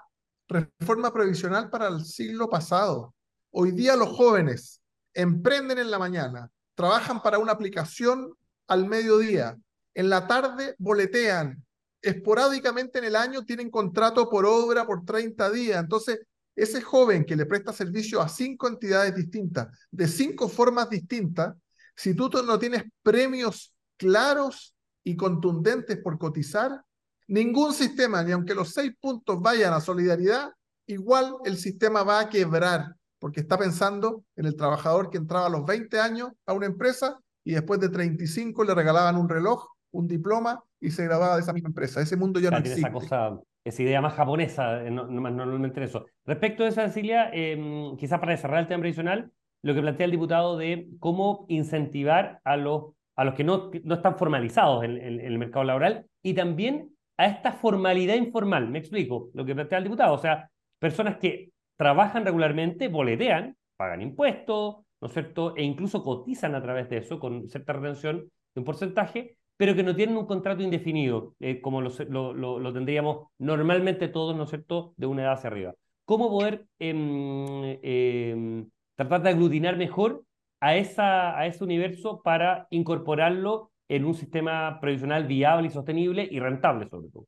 reforma 0.48 1.12
previsional 1.12 1.70
para 1.70 1.88
el 1.88 2.06
siglo 2.06 2.50
pasado. 2.50 3.14
Hoy 3.52 3.72
día 3.72 3.96
los 3.96 4.10
jóvenes 4.10 4.82
emprenden 5.14 5.80
en 5.80 5.92
la 5.92 6.00
mañana, 6.00 6.50
trabajan 6.76 7.22
para 7.22 7.40
una 7.40 7.52
aplicación 7.52 8.34
al 8.68 8.88
mediodía, 8.88 9.58
en 9.94 10.10
la 10.10 10.28
tarde 10.28 10.76
boletean, 10.80 11.64
esporádicamente 12.02 13.00
en 13.00 13.06
el 13.06 13.16
año 13.16 13.46
tienen 13.46 13.70
contrato 13.70 14.30
por 14.30 14.46
obra 14.46 14.86
por 14.86 15.06
30 15.06 15.52
días. 15.52 15.80
Entonces, 15.80 16.20
ese 16.56 16.82
joven 16.82 17.26
que 17.26 17.36
le 17.36 17.46
presta 17.46 17.74
servicio 17.74 18.22
a 18.22 18.30
cinco 18.30 18.68
entidades 18.68 19.16
distintas, 19.16 19.68
de 19.92 20.08
cinco 20.08 20.48
formas 20.50 20.90
distintas, 20.90 21.56
si 21.96 22.14
tú 22.14 22.30
no 22.46 22.60
tienes 22.60 22.84
premios 23.02 23.74
claros 23.98 24.76
y 25.04 25.16
contundentes 25.16 25.98
por 25.98 26.18
cotizar, 26.18 26.84
Ningún 27.28 27.74
sistema, 27.74 28.24
ni 28.24 28.32
aunque 28.32 28.56
los 28.56 28.70
seis 28.70 28.94
puntos 29.00 29.42
vayan 29.42 29.74
a 29.74 29.80
solidaridad, 29.80 30.52
igual 30.88 31.36
el 31.46 31.58
sistema 31.58 32.04
va 32.04 32.20
a 32.20 32.30
quebrar, 32.30 32.96
porque 33.20 33.40
está 33.40 33.58
pensando 33.58 34.24
en 34.36 34.46
el 34.46 34.56
trabajador 34.56 35.10
que 35.10 35.18
entraba 35.18 35.48
a 35.48 35.50
los 35.50 35.66
20 35.66 36.00
años 36.00 36.32
a 36.46 36.54
una 36.54 36.66
empresa 36.66 37.20
y 37.44 37.54
después 37.54 37.80
de 37.80 37.90
35 37.90 38.64
le 38.64 38.76
regalaban 38.76 39.18
un 39.18 39.30
reloj, 39.30 39.68
un 39.92 40.08
diploma 40.08 40.62
y 40.80 40.92
se 40.92 41.06
grababa 41.06 41.36
de 41.36 41.42
esa 41.42 41.54
misma 41.54 41.70
empresa. 41.70 42.02
Ese 42.02 42.18
mundo 42.18 42.40
ya 42.40 42.52
no 42.52 42.58
existe. 42.58 42.82
Esa 42.82 42.92
cosa, 42.92 43.40
esa 43.64 43.82
idea 43.84 44.02
más 44.02 44.14
japonesa, 44.14 44.84
eh, 44.84 44.92
no, 44.92 45.06
no, 45.06 45.30
normalmente 45.30 45.80
en 45.80 45.86
eso. 45.86 46.06
Respecto 46.26 46.64
a 46.64 46.68
esa, 46.68 46.88
Cecilia, 46.88 47.30
eh, 47.34 47.58
quizás 47.98 48.20
para 48.20 48.36
cerrar 48.36 48.60
el 48.60 48.68
tema 48.68 48.82
tradicional, 48.82 49.32
lo 49.62 49.74
que 49.74 49.82
plantea 49.82 50.06
el 50.06 50.12
diputado 50.12 50.58
de 50.58 50.90
cómo 51.00 51.46
incentivar 51.48 52.42
a 52.44 52.58
los, 52.58 52.94
a 53.16 53.24
los 53.24 53.36
que 53.36 53.46
no, 53.46 53.72
no 53.84 53.96
están 53.96 54.18
formalizados 54.18 54.84
en, 54.84 54.98
en 54.98 55.20
el 55.22 55.38
mercado 55.38 55.64
laboral 55.64 56.06
y 56.22 56.34
también 56.34 56.93
a 57.18 57.26
esta 57.26 57.52
formalidad 57.52 58.16
informal. 58.16 58.70
Me 58.70 58.80
explico 58.80 59.30
lo 59.34 59.46
que 59.46 59.56
plantea 59.56 59.78
el 59.80 59.84
diputado. 59.86 60.14
O 60.14 60.18
sea, 60.18 60.50
personas 60.80 61.18
que 61.18 61.52
trabajan 61.78 62.26
regularmente, 62.26 62.88
boletean, 62.88 63.56
pagan 63.78 64.02
impuestos, 64.02 64.78
¿no 65.02 65.08
es 65.08 65.14
cierto? 65.14 65.56
E 65.58 65.64
incluso 65.64 66.04
cotizan 66.04 66.56
a 66.56 66.62
través 66.62 66.90
de 66.90 66.98
eso 66.98 67.20
con 67.20 67.50
cierta 67.50 67.74
retención 67.74 68.20
de 68.20 68.60
un 68.60 68.64
porcentaje, 68.64 69.38
pero 69.58 69.76
que 69.76 69.84
no 69.84 69.96
tienen 69.96 70.18
un 70.18 70.26
contrato 70.26 70.64
indefinido, 70.64 71.36
eh, 71.40 71.62
como 71.62 71.82
lo, 71.82 71.92
lo, 72.34 72.74
tendríamos 72.74 73.28
normalmente 73.38 74.08
todos, 74.08 74.36
¿no 74.36 74.44
es 74.44 74.50
cierto?, 74.50 74.94
de 74.98 75.06
una 75.06 75.24
edad 75.24 75.34
hacia 75.34 75.50
arriba. 75.50 75.74
¿Cómo 76.06 76.30
poder 76.30 76.66
em, 76.80 77.78
em, 77.82 78.70
tratar 78.96 79.22
de 79.24 79.30
aglutinar 79.30 79.78
mejor 79.78 80.24
a, 80.60 80.76
esa, 80.78 81.38
a 81.38 81.46
ese 81.48 81.64
universo 81.64 82.22
para 82.24 82.68
incorporarlo 82.70 83.72
en 83.96 84.06
un 84.06 84.16
sistema 84.16 84.80
previsional 84.80 85.26
viable 85.26 85.68
y 85.68 85.72
sostenible 85.72 86.28
y 86.30 86.40
rentable 86.40 86.90
sobre 86.90 87.10
todo. 87.10 87.28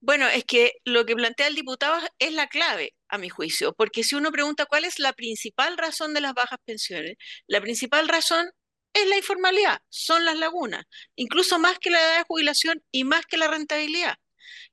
Bueno, 0.00 0.26
es 0.28 0.44
que 0.44 0.72
lo 0.84 1.04
que 1.04 1.14
plantea 1.14 1.46
el 1.46 1.54
diputado 1.54 1.98
es 2.18 2.32
la 2.32 2.46
clave, 2.46 2.94
a 3.08 3.18
mi 3.18 3.28
juicio, 3.28 3.74
porque 3.74 4.02
si 4.04 4.14
uno 4.14 4.30
pregunta 4.30 4.66
cuál 4.66 4.84
es 4.84 4.98
la 4.98 5.12
principal 5.12 5.76
razón 5.76 6.14
de 6.14 6.20
las 6.20 6.32
bajas 6.32 6.58
pensiones, 6.64 7.16
la 7.46 7.60
principal 7.60 8.08
razón 8.08 8.50
es 8.94 9.06
la 9.08 9.16
informalidad, 9.16 9.80
son 9.88 10.24
las 10.24 10.36
lagunas, 10.36 10.84
incluso 11.16 11.58
más 11.58 11.78
que 11.78 11.90
la 11.90 12.00
edad 12.00 12.18
de 12.18 12.24
jubilación 12.24 12.82
y 12.90 13.04
más 13.04 13.26
que 13.26 13.36
la 13.36 13.48
rentabilidad. 13.48 14.16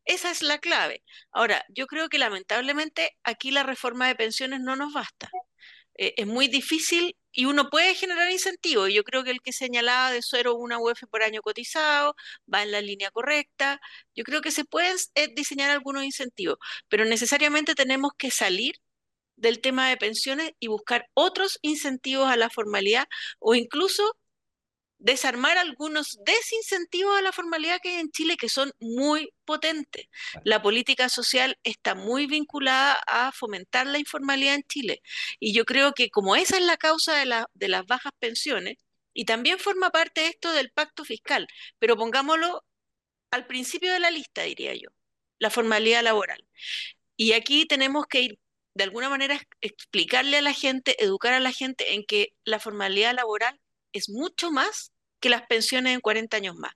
Esa 0.05 0.31
es 0.31 0.41
la 0.41 0.59
clave. 0.59 1.03
Ahora, 1.31 1.65
yo 1.69 1.87
creo 1.87 2.09
que 2.09 2.17
lamentablemente 2.17 3.11
aquí 3.23 3.51
la 3.51 3.63
reforma 3.63 4.07
de 4.07 4.15
pensiones 4.15 4.61
no 4.61 4.75
nos 4.75 4.93
basta. 4.93 5.29
Eh, 5.95 6.13
es 6.17 6.27
muy 6.27 6.47
difícil 6.47 7.17
y 7.37 7.45
uno 7.45 7.69
puede 7.69 7.93
generar 7.95 8.31
incentivos. 8.31 8.91
Yo 8.91 9.03
creo 9.03 9.23
que 9.23 9.29
el 9.31 9.41
que 9.41 9.53
señalaba 9.53 10.11
de 10.11 10.21
0,1 10.23 10.79
UF 10.81 11.03
por 11.11 11.21
año 11.21 11.41
cotizado 11.43 12.15
va 12.51 12.63
en 12.63 12.71
la 12.71 12.81
línea 12.81 13.11
correcta. 13.11 13.79
Yo 14.15 14.23
creo 14.23 14.41
que 14.41 14.51
se 14.51 14.65
pueden 14.65 14.97
eh, 15.15 15.29
diseñar 15.35 15.69
algunos 15.69 16.03
incentivos, 16.03 16.57
pero 16.89 17.05
necesariamente 17.05 17.75
tenemos 17.75 18.13
que 18.17 18.31
salir 18.31 18.75
del 19.35 19.61
tema 19.61 19.89
de 19.89 19.97
pensiones 19.97 20.51
y 20.59 20.67
buscar 20.67 21.07
otros 21.13 21.59
incentivos 21.61 22.27
a 22.29 22.37
la 22.37 22.49
formalidad 22.49 23.07
o 23.39 23.55
incluso 23.55 24.17
desarmar 24.99 25.57
algunos 25.57 26.17
desincentivos 26.25 27.17
a 27.17 27.21
la 27.21 27.31
formalidad 27.31 27.79
que 27.81 27.89
hay 27.89 27.95
en 27.95 28.11
Chile 28.11 28.37
que 28.37 28.49
son 28.49 28.71
muy 28.79 29.29
potentes. 29.45 30.07
La 30.43 30.61
política 30.61 31.09
social 31.09 31.57
está 31.63 31.95
muy 31.95 32.27
vinculada 32.27 32.99
a 33.07 33.31
fomentar 33.31 33.87
la 33.87 33.99
informalidad 33.99 34.55
en 34.55 34.63
Chile. 34.63 35.01
Y 35.39 35.53
yo 35.53 35.65
creo 35.65 35.93
que 35.93 36.09
como 36.09 36.35
esa 36.35 36.57
es 36.57 36.63
la 36.63 36.77
causa 36.77 37.15
de, 37.15 37.25
la, 37.25 37.49
de 37.53 37.67
las 37.67 37.85
bajas 37.85 38.11
pensiones, 38.19 38.77
y 39.13 39.25
también 39.25 39.57
forma 39.57 39.89
parte 39.89 40.27
esto 40.27 40.51
del 40.53 40.71
pacto 40.71 41.03
fiscal, 41.03 41.47
pero 41.79 41.97
pongámoslo 41.97 42.63
al 43.31 43.47
principio 43.47 43.91
de 43.91 43.99
la 43.99 44.11
lista, 44.11 44.43
diría 44.43 44.75
yo, 44.75 44.89
la 45.39 45.49
formalidad 45.49 46.03
laboral. 46.03 46.45
Y 47.15 47.33
aquí 47.33 47.65
tenemos 47.65 48.05
que 48.07 48.21
ir, 48.21 48.39
de 48.75 48.83
alguna 48.83 49.09
manera, 49.09 49.39
explicarle 49.61 50.37
a 50.37 50.41
la 50.41 50.53
gente, 50.53 51.03
educar 51.03 51.33
a 51.33 51.39
la 51.39 51.51
gente 51.51 51.95
en 51.95 52.05
que 52.05 52.33
la 52.45 52.59
formalidad 52.59 53.15
laboral 53.15 53.59
es 53.97 54.09
mucho 54.09 54.51
más 54.51 54.91
que 55.19 55.29
las 55.29 55.43
pensiones 55.47 55.93
en 55.93 56.01
40 56.01 56.37
años 56.37 56.55
más. 56.55 56.73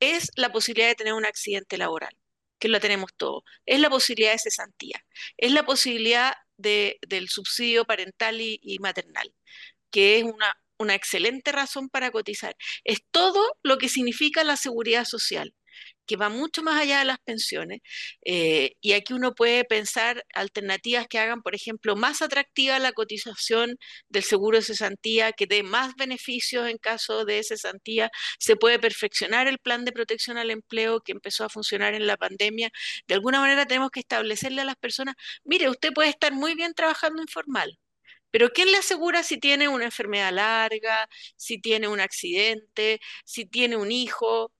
Es 0.00 0.30
la 0.36 0.52
posibilidad 0.52 0.88
de 0.88 0.94
tener 0.96 1.14
un 1.14 1.26
accidente 1.26 1.78
laboral, 1.78 2.16
que 2.58 2.68
lo 2.68 2.80
tenemos 2.80 3.12
todos. 3.16 3.42
Es 3.66 3.80
la 3.80 3.90
posibilidad 3.90 4.32
de 4.32 4.38
cesantía. 4.38 5.04
Es 5.36 5.52
la 5.52 5.64
posibilidad 5.64 6.34
de, 6.56 6.98
del 7.06 7.28
subsidio 7.28 7.84
parental 7.84 8.40
y, 8.40 8.78
maternal, 8.80 9.34
que 9.90 10.18
es 10.18 10.24
una, 10.24 10.56
una 10.78 10.94
excelente 10.94 11.52
razón 11.52 11.88
para 11.88 12.10
cotizar. 12.10 12.56
Es 12.84 13.00
todo 13.10 13.58
lo 13.62 13.78
que 13.78 13.88
significa 13.88 14.44
la 14.44 14.56
seguridad 14.56 15.04
social 15.04 15.54
que 16.06 16.16
va 16.16 16.28
mucho 16.28 16.62
más 16.62 16.80
allá 16.80 16.98
de 17.00 17.04
las 17.04 17.18
pensiones. 17.20 17.80
Eh, 18.24 18.72
y 18.80 18.92
aquí 18.92 19.12
uno 19.14 19.34
puede 19.34 19.64
pensar 19.64 20.24
alternativas 20.34 21.06
que 21.08 21.18
hagan, 21.18 21.42
por 21.42 21.54
ejemplo, 21.54 21.96
más 21.96 22.22
atractiva 22.22 22.78
la 22.78 22.92
cotización 22.92 23.76
del 24.08 24.22
seguro 24.24 24.58
de 24.58 24.64
cesantía, 24.64 25.32
que 25.32 25.46
dé 25.46 25.62
más 25.62 25.94
beneficios 25.96 26.68
en 26.68 26.78
caso 26.78 27.24
de 27.24 27.42
cesantía. 27.42 28.10
Se 28.38 28.56
puede 28.56 28.78
perfeccionar 28.78 29.48
el 29.48 29.58
plan 29.58 29.84
de 29.84 29.92
protección 29.92 30.38
al 30.38 30.50
empleo 30.50 31.00
que 31.00 31.12
empezó 31.12 31.44
a 31.44 31.48
funcionar 31.48 31.94
en 31.94 32.06
la 32.06 32.16
pandemia. 32.16 32.70
De 33.06 33.14
alguna 33.14 33.40
manera 33.40 33.66
tenemos 33.66 33.90
que 33.90 34.00
establecerle 34.00 34.62
a 34.62 34.64
las 34.64 34.76
personas, 34.76 35.14
mire, 35.44 35.68
usted 35.68 35.92
puede 35.92 36.08
estar 36.10 36.32
muy 36.32 36.54
bien 36.54 36.74
trabajando 36.74 37.22
informal. 37.22 37.78
Pero 38.30 38.50
¿quién 38.50 38.72
le 38.72 38.78
asegura 38.78 39.22
si 39.22 39.38
tiene 39.38 39.68
una 39.68 39.84
enfermedad 39.86 40.32
larga, 40.32 41.08
si 41.36 41.60
tiene 41.60 41.88
un 41.88 42.00
accidente, 42.00 43.00
si 43.24 43.46
tiene 43.46 43.76
un 43.76 43.92
hijo? 43.92 44.52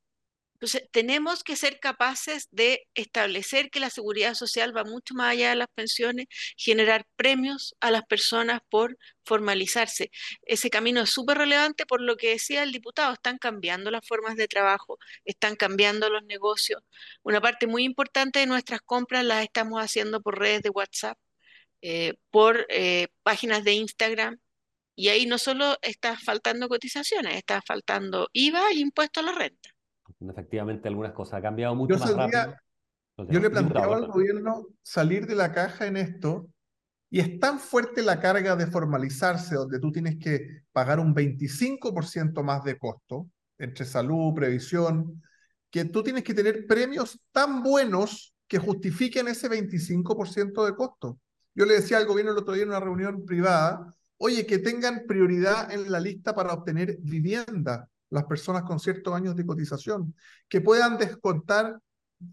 Entonces, 0.63 0.89
tenemos 0.93 1.43
que 1.43 1.57
ser 1.57 1.81
capaces 1.81 2.47
de 2.53 2.87
establecer 2.95 3.69
que 3.69 3.81
la 3.81 3.91
seguridad 3.91 4.35
social 4.35 4.77
va 4.77 4.85
mucho 4.85 5.13
más 5.13 5.33
allá 5.33 5.51
de 5.51 5.57
las 5.57 5.67
pensiones, 5.75 6.29
generar 6.57 7.05
premios 7.17 7.75
a 7.81 7.91
las 7.91 8.05
personas 8.05 8.61
por 8.71 8.97
formalizarse. 9.25 10.13
Ese 10.43 10.71
camino 10.71 11.01
es 11.01 11.11
súper 11.11 11.39
relevante 11.39 11.85
por 11.85 12.01
lo 12.01 12.17
que 12.17 12.29
decía 12.31 12.63
el 12.63 12.71
diputado, 12.71 13.13
están 13.13 13.39
cambiando 13.39 13.91
las 13.91 14.07
formas 14.07 14.37
de 14.37 14.47
trabajo, 14.47 14.99
están 15.25 15.57
cambiando 15.57 16.09
los 16.11 16.23
negocios. 16.23 16.81
Una 17.25 17.41
parte 17.41 17.67
muy 17.67 17.83
importante 17.83 18.39
de 18.39 18.47
nuestras 18.47 18.83
compras 18.83 19.25
las 19.25 19.43
estamos 19.43 19.81
haciendo 19.81 20.23
por 20.23 20.39
redes 20.39 20.63
de 20.63 20.71
WhatsApp, 20.71 21.19
eh, 21.83 22.15
por 22.31 22.67
eh, 22.71 23.09
páginas 23.25 23.65
de 23.65 23.73
Instagram. 23.73 24.39
Y 24.95 25.09
ahí 25.09 25.27
no 25.27 25.39
solo 25.39 25.79
está 25.83 26.17
faltando 26.19 26.69
cotizaciones, 26.69 27.37
está 27.37 27.63
faltando 27.67 28.29
IVA 28.33 28.73
y 28.75 28.81
impuesto 28.81 29.21
a 29.21 29.25
la 29.25 29.33
renta. 29.33 29.72
Efectivamente, 30.31 30.89
algunas 30.89 31.13
cosas 31.13 31.35
han 31.35 31.43
cambiado 31.43 31.75
mucho 31.75 31.99
más 31.99 32.15
rápido. 32.15 32.57
yo 33.29 33.41
le 33.41 33.51
planteaba 33.51 33.97
al 33.97 34.07
gobierno 34.07 34.67
salir 34.83 35.27
de 35.27 35.35
la 35.35 35.53
caja 35.53 35.87
en 35.87 35.97
esto 35.97 36.49
y 37.11 37.21
es 37.21 37.39
tan 37.39 37.59
fuerte 37.59 38.03
la 38.03 38.21
carga 38.21 38.57
de 38.57 38.67
formalizarse, 38.67 39.55
donde 39.55 39.79
tú 39.79 39.93
tienes 39.93 40.17
que 40.19 40.63
pagar 40.73 40.99
un 40.99 41.15
25% 41.15 42.43
más 42.43 42.65
de 42.65 42.79
costo 42.79 43.29
entre 43.59 43.85
salud, 43.85 44.35
previsión, 44.35 45.23
que 45.71 45.85
tú 45.85 46.03
tienes 46.03 46.25
que 46.25 46.35
tener 46.35 46.67
premios 46.67 47.21
tan 47.31 47.63
buenos 47.63 48.35
que 48.49 48.59
justifiquen 48.59 49.29
ese 49.29 49.49
25% 49.49 50.65
de 50.65 50.75
costo. 50.75 51.19
Yo 51.55 51.67
le 51.67 51.75
decía 51.75 51.99
al 51.99 52.07
gobierno 52.07 52.33
el 52.33 52.39
otro 52.39 52.55
día 52.55 52.63
en 52.63 52.71
una 52.71 52.81
reunión 52.81 53.25
privada, 53.25 53.95
oye, 54.17 54.47
que 54.47 54.59
tengan 54.59 55.05
prioridad 55.07 55.71
en 55.71 55.91
la 55.91 56.01
lista 56.01 56.35
para 56.35 56.53
obtener 56.53 56.97
vivienda 57.01 57.89
las 58.13 58.25
personas 58.25 58.63
con 58.63 58.79
ciertos 58.79 59.15
años 59.15 59.35
de 59.35 59.47
cotización, 59.47 60.15
que 60.49 60.61
puedan 60.61 60.99
descontar, 60.99 61.81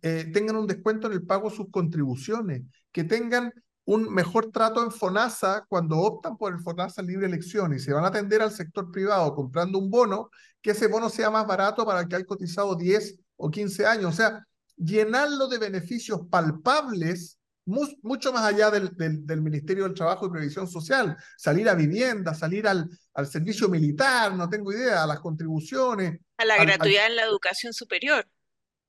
eh, 0.02 0.30
tengan 0.34 0.58
un 0.58 0.68
descuento 0.68 1.08
en 1.08 1.14
el 1.14 1.26
pago 1.26 1.50
de 1.50 1.56
sus 1.56 1.72
contribuciones, 1.72 2.64
que 2.92 3.06
tengan 3.06 3.52
un 3.86 4.14
mejor 4.14 4.52
trato 4.52 4.84
en 4.84 4.92
FONASA 4.92 5.66
cuando 5.68 5.98
optan 5.98 6.38
por 6.38 6.54
el 6.54 6.60
FONASA 6.60 7.02
libre 7.02 7.26
elección 7.26 7.74
y 7.74 7.80
se 7.80 7.94
van 7.94 8.04
a 8.04 8.10
atender 8.10 8.42
al 8.42 8.52
sector 8.52 8.92
privado 8.92 9.34
comprando 9.34 9.80
un 9.80 9.90
bono, 9.90 10.30
que 10.62 10.72
ese 10.72 10.88
bono 10.88 11.10
sea 11.10 11.32
más 11.32 11.48
barato 11.48 11.86
para 11.86 12.02
el 12.02 12.08
que 12.08 12.18
ha 12.18 12.26
cotizado 12.26 12.76
10 12.76 13.18
o 13.38 13.50
15 13.50 13.86
años. 13.88 14.14
O 14.14 14.16
sea, 14.16 14.46
llenarlo 14.76 15.48
de 15.48 15.58
beneficios 15.58 16.22
palpables 16.30 17.39
mucho 17.70 18.34
más 18.34 18.44
allá 18.44 18.72
del, 18.72 18.92
del, 18.96 19.42
Ministerio 19.42 19.84
del 19.84 19.94
Trabajo 19.94 20.26
y 20.26 20.32
Previsión 20.32 20.68
Social, 20.68 21.16
salir 21.38 21.70
a 21.70 21.76
vivienda, 21.76 22.34
salir 22.34 22.68
al, 22.68 22.90
al 23.14 23.28
servicio 23.28 23.70
militar, 23.70 24.34
no 24.36 24.50
tengo 24.50 24.72
idea, 24.74 25.04
a 25.04 25.08
las 25.08 25.20
contribuciones. 25.20 26.20
A 26.38 26.46
la 26.46 26.58
gratuidad 26.64 27.08
en 27.08 27.16
la 27.16 27.24
educación 27.24 27.74
superior. 27.74 28.26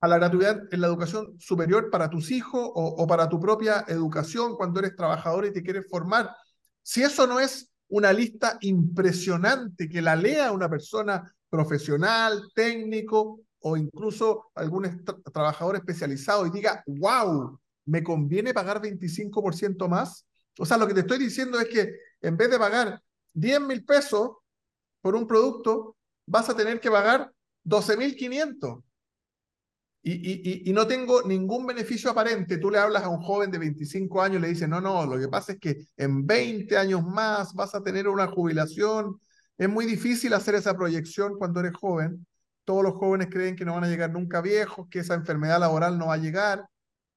A 0.00 0.08
la 0.08 0.16
gratuidad 0.16 0.62
en 0.72 0.80
la 0.80 0.86
educación 0.86 1.38
superior 1.38 1.90
para 1.90 2.08
tus 2.08 2.30
hijos 2.30 2.70
o, 2.74 2.86
o 2.98 3.06
para 3.06 3.28
tu 3.28 3.38
propia 3.38 3.84
educación 3.86 4.56
cuando 4.56 4.80
eres 4.80 4.96
trabajador 4.96 5.44
y 5.44 5.52
te 5.52 5.62
quieres 5.62 5.86
formar. 5.88 6.34
Si 6.82 7.02
eso 7.02 7.26
no 7.26 7.38
es 7.38 7.70
una 7.88 8.12
lista 8.12 8.56
impresionante 8.60 9.88
que 9.88 10.00
la 10.00 10.16
lea 10.16 10.52
una 10.52 10.70
persona 10.70 11.34
profesional, 11.50 12.50
técnico 12.54 13.40
o 13.60 13.76
incluso 13.76 14.50
algún 14.54 15.04
trabajador 15.32 15.76
especializado 15.76 16.46
y 16.46 16.50
diga, 16.50 16.82
wow, 16.86 17.59
¿me 17.86 18.02
conviene 18.02 18.54
pagar 18.54 18.80
25% 18.80 19.88
más? 19.88 20.26
O 20.58 20.66
sea, 20.66 20.76
lo 20.76 20.86
que 20.86 20.94
te 20.94 21.00
estoy 21.00 21.18
diciendo 21.18 21.58
es 21.60 21.68
que 21.68 21.94
en 22.20 22.36
vez 22.36 22.50
de 22.50 22.58
pagar 22.58 23.02
10 23.32 23.60
mil 23.62 23.84
pesos 23.84 24.36
por 25.00 25.14
un 25.14 25.26
producto, 25.26 25.96
vas 26.26 26.48
a 26.48 26.56
tener 26.56 26.80
que 26.80 26.90
pagar 26.90 27.32
12 27.64 27.96
mil 27.96 28.14
500. 28.16 28.80
Y, 30.02 30.12
y, 30.12 30.70
y, 30.70 30.72
no 30.72 30.86
tengo 30.86 31.22
ningún 31.22 31.66
beneficio 31.66 32.10
aparente. 32.10 32.56
Tú 32.56 32.70
le 32.70 32.78
hablas 32.78 33.02
a 33.02 33.10
un 33.10 33.20
joven 33.20 33.50
de 33.50 33.58
25 33.58 34.22
años 34.22 34.38
y 34.38 34.40
le 34.40 34.48
dices, 34.48 34.66
no, 34.66 34.80
no, 34.80 35.04
lo 35.04 35.18
que 35.18 35.28
pasa 35.28 35.52
es 35.52 35.58
que 35.58 35.76
en 35.98 36.26
20 36.26 36.74
años 36.78 37.04
más 37.04 37.52
vas 37.52 37.74
a 37.74 37.82
tener 37.82 38.08
una 38.08 38.26
jubilación. 38.26 39.20
Es 39.58 39.68
muy 39.68 39.84
difícil 39.84 40.32
hacer 40.32 40.54
esa 40.54 40.74
proyección 40.74 41.36
cuando 41.36 41.60
eres 41.60 41.74
joven. 41.74 42.26
Todos 42.64 42.82
los 42.82 42.94
jóvenes 42.94 43.28
creen 43.30 43.56
que 43.56 43.66
no 43.66 43.74
van 43.74 43.84
a 43.84 43.88
llegar 43.88 44.10
nunca 44.10 44.40
viejos, 44.40 44.88
que 44.90 45.00
esa 45.00 45.14
enfermedad 45.14 45.60
laboral 45.60 45.98
no 45.98 46.06
va 46.06 46.14
a 46.14 46.18
llegar. 46.18 46.66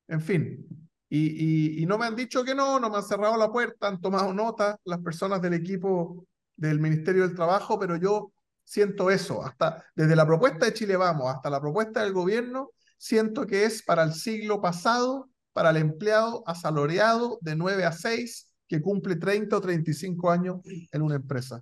En 0.07 0.21
fin, 0.21 0.67
y, 1.15 1.85
no 1.85 1.99
me 1.99 2.07
han 2.07 2.15
dicho 2.15 2.43
que 2.43 2.55
no, 2.55 2.79
no 2.79 2.89
me 2.89 2.97
han 2.97 3.03
cerrado 3.03 3.37
la 3.37 3.51
puerta, 3.51 3.87
han 3.87 4.01
tomado 4.01 4.33
nota 4.33 4.79
las 4.83 4.99
personas 4.99 5.41
del 5.41 5.53
equipo 5.53 6.25
del 6.55 6.79
Ministerio 6.79 7.27
del 7.27 7.35
Trabajo, 7.35 7.77
pero 7.77 7.97
yo 7.97 8.31
siento 8.63 9.11
eso, 9.11 9.45
hasta 9.45 9.83
desde 9.95 10.15
la 10.15 10.25
propuesta 10.25 10.65
de 10.65 10.73
Chile 10.73 10.95
Vamos 10.95 11.31
hasta 11.33 11.51
la 11.51 11.61
propuesta 11.61 12.03
del 12.03 12.13
gobierno, 12.13 12.71
siento 12.97 13.45
que 13.45 13.65
es 13.65 13.83
para 13.83 14.01
el 14.01 14.13
siglo 14.13 14.59
pasado, 14.59 15.29
para 15.51 15.69
el 15.69 15.77
empleado 15.77 16.43
asalariado 16.47 17.37
de 17.41 17.55
9 17.55 17.85
a 17.85 17.91
6 17.91 18.49
que 18.67 18.81
cumple 18.81 19.15
30 19.17 19.55
o 19.55 19.61
35 19.61 20.31
años 20.31 20.61
en 20.91 21.01
una 21.01 21.15
empresa. 21.15 21.61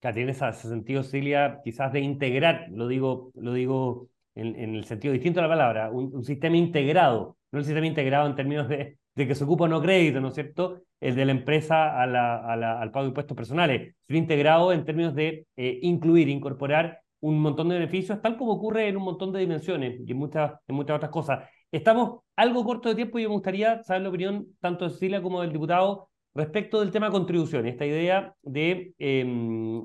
Que 0.00 0.12
tiene 0.12 0.34
sentido, 0.34 1.04
Cilia, 1.04 1.60
quizás 1.62 1.92
de 1.92 2.00
integrar, 2.00 2.66
lo 2.72 2.88
digo, 2.88 3.30
lo 3.36 3.52
digo 3.52 4.08
en, 4.34 4.56
en 4.56 4.74
el 4.74 4.84
sentido 4.84 5.12
distinto 5.12 5.40
de 5.40 5.46
la 5.48 5.52
palabra, 5.52 5.90
un 5.90 6.24
sistema 6.24 6.56
integrado 6.56 7.36
no 7.52 7.58
el 7.58 7.64
sistema 7.64 7.86
integrado 7.86 8.26
en 8.26 8.34
términos 8.34 8.68
de, 8.68 8.98
que 9.14 9.34
se 9.34 9.44
ocupa 9.44 9.64
o 9.64 9.68
no 9.68 9.82
crédito, 9.82 10.20
¿no 10.20 10.28
es 10.28 10.34
cierto? 10.34 10.80
El 11.00 11.14
de 11.14 11.26
la 11.26 11.32
empresa 11.32 12.00
a 12.00 12.06
la, 12.06 12.80
al 12.80 12.90
pago 12.90 13.04
de 13.04 13.08
impuestos 13.08 13.36
personales, 13.36 13.94
sino 14.00 14.18
integrado 14.18 14.72
en 14.72 14.84
términos 14.84 15.14
de 15.14 15.46
eh, 15.56 15.78
incluir, 15.82 16.28
incorporar 16.28 17.00
un 17.20 17.38
montón 17.40 17.68
de 17.68 17.76
beneficios, 17.76 18.20
tal 18.22 18.36
como 18.36 18.52
ocurre 18.52 18.88
en 18.88 18.96
un 18.96 19.04
montón 19.04 19.32
de 19.32 19.40
dimensiones 19.40 20.00
y 20.04 20.10
en 20.10 20.16
muchas, 20.16 20.54
en 20.66 20.74
muchas 20.74 20.96
otras 20.96 21.12
cosas. 21.12 21.48
Estamos 21.70 22.20
algo 22.36 22.64
corto 22.64 22.88
de 22.88 22.94
tiempo 22.94 23.18
y 23.18 23.22
me 23.22 23.28
gustaría 23.28 23.82
saber 23.82 24.02
la 24.02 24.08
opinión 24.08 24.46
tanto 24.60 24.86
de 24.86 24.90
Cecilia 24.90 25.22
como 25.22 25.42
del 25.42 25.52
diputado 25.52 26.08
respecto 26.34 26.80
del 26.80 26.90
tema 26.90 27.10
contribución, 27.10 27.66
esta 27.66 27.84
idea 27.84 28.34
de 28.42 28.94
em, 28.98 29.82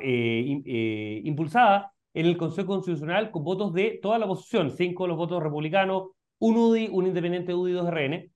eh, 0.00 0.62
eh, 0.64 1.20
impulsada 1.24 1.92
en 2.14 2.26
el 2.26 2.36
Consejo 2.36 2.68
Constitucional 2.68 3.30
con 3.30 3.44
votos 3.44 3.72
de 3.72 3.98
toda 4.02 4.18
la 4.18 4.26
oposición, 4.26 4.70
cinco 4.70 5.04
de 5.04 5.08
los 5.08 5.16
votos 5.16 5.42
republicanos, 5.42 6.10
un 6.38 6.56
UDI, 6.56 6.88
un 6.90 7.06
independiente 7.06 7.54
UDI 7.54 7.74
2RN, 7.74 8.30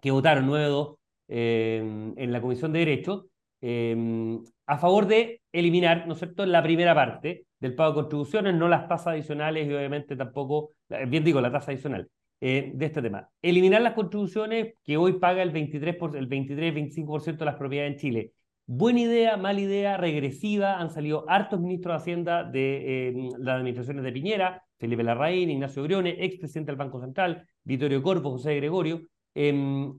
que 0.00 0.10
votaron 0.10 0.48
9-2 0.48 0.96
eh, 1.28 2.12
en 2.16 2.32
la 2.32 2.40
Comisión 2.40 2.72
de 2.72 2.78
Derechos, 2.80 3.26
eh, 3.60 4.38
a 4.66 4.78
favor 4.78 5.06
de 5.06 5.40
eliminar, 5.52 6.06
¿no 6.06 6.12
es 6.12 6.18
cierto?, 6.20 6.46
la 6.46 6.62
primera 6.62 6.94
parte 6.94 7.46
del 7.58 7.74
pago 7.74 7.90
de 7.90 8.02
contribuciones, 8.02 8.54
no 8.54 8.68
las 8.68 8.86
tasas 8.86 9.08
adicionales 9.08 9.66
y 9.66 9.72
obviamente 9.72 10.14
tampoco, 10.14 10.72
bien 11.08 11.24
digo, 11.24 11.40
la 11.40 11.50
tasa 11.50 11.72
adicional 11.72 12.08
eh, 12.40 12.70
de 12.74 12.86
este 12.86 13.02
tema. 13.02 13.28
Eliminar 13.42 13.82
las 13.82 13.94
contribuciones 13.94 14.74
que 14.84 14.96
hoy 14.96 15.14
paga 15.14 15.42
el 15.42 15.50
23, 15.50 15.96
por, 15.96 16.16
el 16.16 16.28
23-25% 16.28 17.38
de 17.38 17.44
las 17.44 17.56
propiedades 17.56 17.92
en 17.92 17.98
Chile 17.98 18.32
Buena 18.70 19.00
idea, 19.00 19.38
mala 19.38 19.60
idea, 19.62 19.96
regresiva. 19.96 20.78
Han 20.78 20.90
salido 20.90 21.24
hartos 21.26 21.58
ministros 21.58 21.94
de 21.94 21.96
Hacienda 21.96 22.44
de 22.44 23.08
eh, 23.08 23.30
las 23.38 23.56
administraciones 23.56 24.04
de 24.04 24.12
Piñera, 24.12 24.62
Felipe 24.78 25.02
Larraín, 25.02 25.48
Ignacio 25.48 25.82
Grione, 25.84 26.22
expresidente 26.22 26.72
del 26.72 26.76
Banco 26.76 27.00
Central, 27.00 27.48
Vittorio 27.64 28.02
Corpo, 28.02 28.30
José 28.30 28.56
Gregorio, 28.56 29.08
em, 29.34 29.98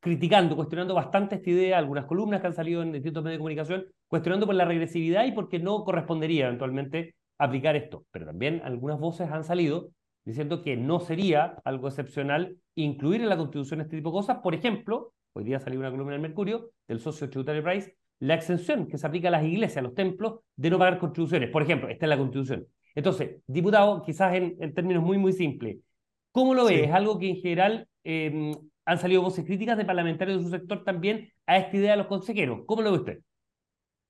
criticando, 0.00 0.54
cuestionando 0.54 0.92
bastante 0.92 1.36
esta 1.36 1.48
idea, 1.48 1.78
algunas 1.78 2.04
columnas 2.04 2.42
que 2.42 2.48
han 2.48 2.52
salido 2.52 2.82
en 2.82 2.92
distintos 2.92 3.24
medios 3.24 3.36
de 3.36 3.38
comunicación, 3.38 3.86
cuestionando 4.06 4.44
por 4.44 4.54
la 4.54 4.66
regresividad 4.66 5.24
y 5.24 5.32
porque 5.32 5.58
no 5.58 5.82
correspondería 5.82 6.48
eventualmente 6.48 7.14
aplicar 7.38 7.74
esto. 7.74 8.04
Pero 8.10 8.26
también 8.26 8.60
algunas 8.64 9.00
voces 9.00 9.30
han 9.30 9.44
salido 9.44 9.92
diciendo 10.26 10.60
que 10.60 10.76
no 10.76 11.00
sería 11.00 11.56
algo 11.64 11.88
excepcional 11.88 12.58
incluir 12.74 13.22
en 13.22 13.30
la 13.30 13.38
Constitución 13.38 13.80
este 13.80 13.96
tipo 13.96 14.10
de 14.10 14.16
cosas. 14.16 14.38
Por 14.42 14.54
ejemplo, 14.54 15.14
hoy 15.32 15.44
día 15.44 15.58
salió 15.58 15.80
una 15.80 15.90
columna 15.90 16.16
en 16.16 16.20
el 16.22 16.28
Mercurio 16.28 16.72
del 16.86 17.00
socio 17.00 17.30
tributario 17.30 17.62
Price, 17.62 17.96
la 18.20 18.34
exención 18.34 18.86
que 18.86 18.98
se 18.98 19.06
aplica 19.06 19.28
a 19.28 19.32
las 19.32 19.44
iglesias, 19.44 19.78
a 19.78 19.82
los 19.82 19.94
templos, 19.94 20.40
de 20.56 20.70
no 20.70 20.78
pagar 20.78 20.98
contribuciones. 20.98 21.50
Por 21.50 21.62
ejemplo, 21.62 21.88
está 21.88 22.06
en 22.06 22.10
la 22.10 22.18
Constitución. 22.18 22.66
Entonces, 22.94 23.36
diputado, 23.46 24.02
quizás 24.02 24.34
en, 24.34 24.74
términos 24.74 25.02
muy, 25.02 25.16
muy 25.16 25.32
simples, 25.32 25.78
¿cómo 26.30 26.54
lo 26.54 26.66
ve? 26.66 26.84
¿Es 26.84 26.92
algo 26.92 27.18
que 27.18 27.30
en 27.30 27.36
general 27.36 27.88
em, 28.04 28.52
han 28.84 28.98
salido 28.98 29.22
voces 29.22 29.44
críticas 29.44 29.78
de 29.78 29.84
parlamentarios 29.84 30.38
de 30.38 30.44
su 30.44 30.50
sector 30.50 30.84
también 30.84 31.32
a 31.46 31.56
esta 31.56 31.76
idea 31.76 31.92
de 31.92 31.96
los 31.96 32.06
consejeros? 32.08 32.60
¿Cómo 32.66 32.82
lo 32.82 32.92
ve 32.92 32.98
usted? 32.98 33.18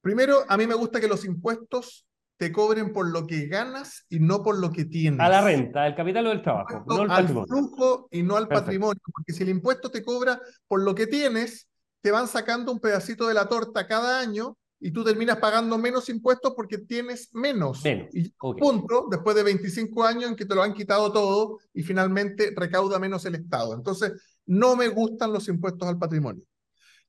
Primero, 0.00 0.38
a 0.48 0.56
mí 0.56 0.66
me 0.66 0.74
gusta 0.74 1.00
que 1.00 1.08
los 1.08 1.24
impuestos 1.24 2.06
te 2.36 2.50
cobren 2.50 2.92
por 2.92 3.06
lo 3.06 3.26
que 3.26 3.46
ganas 3.46 4.06
y 4.08 4.18
no 4.18 4.42
por 4.42 4.58
lo 4.58 4.72
que 4.72 4.86
tienes. 4.86 5.20
A 5.20 5.28
la 5.28 5.42
renta, 5.42 5.84
al 5.84 5.94
capital 5.94 6.26
o 6.26 6.30
del 6.30 6.42
trabajo, 6.42 6.84
no 6.86 7.02
al, 7.02 7.28
flujo 7.28 8.08
y 8.10 8.22
no 8.22 8.36
al 8.36 8.48
patrimonio, 8.48 9.00
porque 9.12 9.34
si 9.34 9.42
el 9.42 9.50
impuesto 9.50 9.90
te 9.90 10.02
cobra 10.02 10.40
por 10.66 10.82
lo 10.82 10.94
que 10.94 11.06
tienes, 11.06 11.69
te 12.00 12.10
van 12.10 12.28
sacando 12.28 12.72
un 12.72 12.80
pedacito 12.80 13.26
de 13.28 13.34
la 13.34 13.48
torta 13.48 13.86
cada 13.86 14.20
año 14.20 14.56
y 14.78 14.90
tú 14.92 15.04
terminas 15.04 15.36
pagando 15.36 15.76
menos 15.76 16.08
impuestos 16.08 16.54
porque 16.56 16.78
tienes 16.78 17.28
menos. 17.34 17.82
Y 18.12 18.30
punto, 18.38 19.08
después 19.10 19.36
de 19.36 19.42
25 19.42 20.04
años 20.04 20.30
en 20.30 20.36
que 20.36 20.46
te 20.46 20.54
lo 20.54 20.62
han 20.62 20.72
quitado 20.72 21.12
todo 21.12 21.58
y 21.74 21.82
finalmente 21.82 22.52
recauda 22.56 22.98
menos 22.98 23.24
el 23.26 23.34
Estado. 23.34 23.74
Entonces, 23.74 24.12
no 24.46 24.76
me 24.76 24.88
gustan 24.88 25.32
los 25.32 25.48
impuestos 25.48 25.86
al 25.86 25.98
patrimonio. 25.98 26.42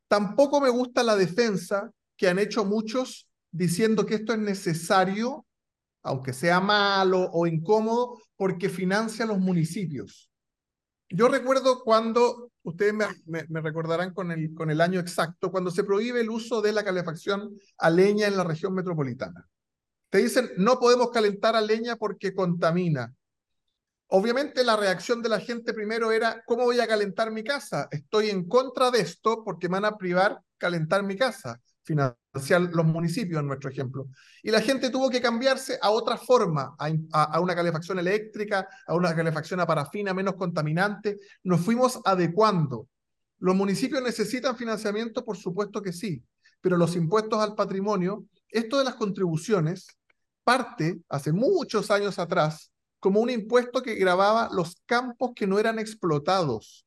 Tampoco 0.10 0.60
me 0.60 0.70
gusta 0.70 1.04
la 1.04 1.16
defensa 1.16 1.90
que 2.18 2.28
han 2.28 2.38
hecho 2.38 2.66
muchos 2.66 3.30
diciendo 3.52 4.06
que 4.06 4.16
esto 4.16 4.34
es 4.34 4.40
necesario, 4.40 5.46
aunque 6.04 6.34
sea 6.34 6.60
malo 6.60 7.30
o 7.32 7.48
incómodo, 7.48 8.20
porque 8.36 8.68
financia 8.68 9.26
los 9.26 9.40
municipios. 9.40 10.30
Yo 11.10 11.30
recuerdo 11.30 11.82
cuando, 11.84 12.51
ustedes 12.63 12.93
me, 12.93 13.62
recordarán 13.62 14.13
con 14.13 14.32
el, 14.32 14.54
con 14.54 14.69
el 14.69 14.82
año 14.82 15.00
exacto, 15.00 15.52
cuando 15.52 15.71
se 15.71 15.84
prohíbe 15.84 16.21
el 16.21 16.30
uso 16.30 16.62
de 16.62 16.71
la 16.71 16.84
calefacción 16.84 17.56
a 17.78 17.89
leña 17.89 18.28
en 18.28 18.38
la 18.38 18.43
región 18.43 18.74
metropolitana. 18.74 19.47
Te 20.10 20.19
dicen, 20.19 20.52
no 20.58 20.80
podemos 20.80 21.10
calentar 21.12 21.56
a 21.56 21.62
leña 21.62 21.95
porque 21.95 22.36
contamina. 22.36 23.13
Obviamente 24.08 24.63
la 24.63 24.76
reacción 24.76 25.21
de 25.21 25.30
la 25.30 25.39
gente 25.39 25.74
primero 25.74 26.12
era, 26.12 26.43
¿cómo 26.45 26.65
voy 26.65 26.80
a 26.82 26.88
calentar 26.88 27.32
mi 27.32 27.43
casa? 27.43 27.88
Estoy 27.91 28.30
en 28.30 28.47
contra 28.47 28.91
de 28.91 29.00
esto 29.00 29.43
porque 29.43 29.69
me 29.69 29.80
van 29.80 29.86
a 29.86 29.97
privar 29.97 30.41
calentar 30.58 31.04
mi 31.04 31.15
casa 31.15 31.62
financiar 31.84 32.62
los 32.62 32.86
municipios, 32.86 33.39
en 33.39 33.48
nuestro 33.48 33.70
ejemplo. 33.70 34.08
Y 34.44 34.52
la 34.52 34.62
gente 34.62 34.89
tuvo 34.89 35.10
que 35.10 35.22
cambiarse 35.22 35.78
a 35.82 35.89
otra 35.89 36.17
forma, 36.17 36.76
a, 36.78 37.39
una 37.39 37.56
calefacción 37.56 38.00
eléctrica, 38.00 38.67
a 38.86 38.96
una 38.96 39.15
calefacción 39.15 39.60
a 39.60 39.67
parafina 39.67 40.13
menos 40.13 40.36
contaminante. 40.36 41.20
Nos 41.44 41.62
fuimos 41.62 42.00
adecuando. 42.06 42.88
¿Los 43.39 43.56
municipios 43.56 44.04
necesitan 44.04 44.56
financiamiento? 44.56 45.26
Por 45.26 45.38
supuesto 45.38 45.82
que 45.82 45.94
sí, 45.94 46.24
pero 46.62 46.78
los 46.78 46.96
impuestos 46.96 47.39
al 47.39 47.56
patrimonio, 47.56 48.26
esto 48.50 48.78
de 48.78 48.84
las 48.86 48.96
contribuciones, 48.96 49.88
parte 50.44 51.02
hace 51.10 51.32
muchos 51.32 51.89
años 51.91 52.20
atrás 52.20 52.72
como 53.00 53.20
un 53.20 53.32
impuesto 53.32 53.82
que 53.82 53.96
grababa 53.96 54.50
los 54.54 54.78
campos 54.86 55.32
que 55.36 55.48
no 55.48 55.58
eran 55.58 55.80
explotados. 55.80 56.86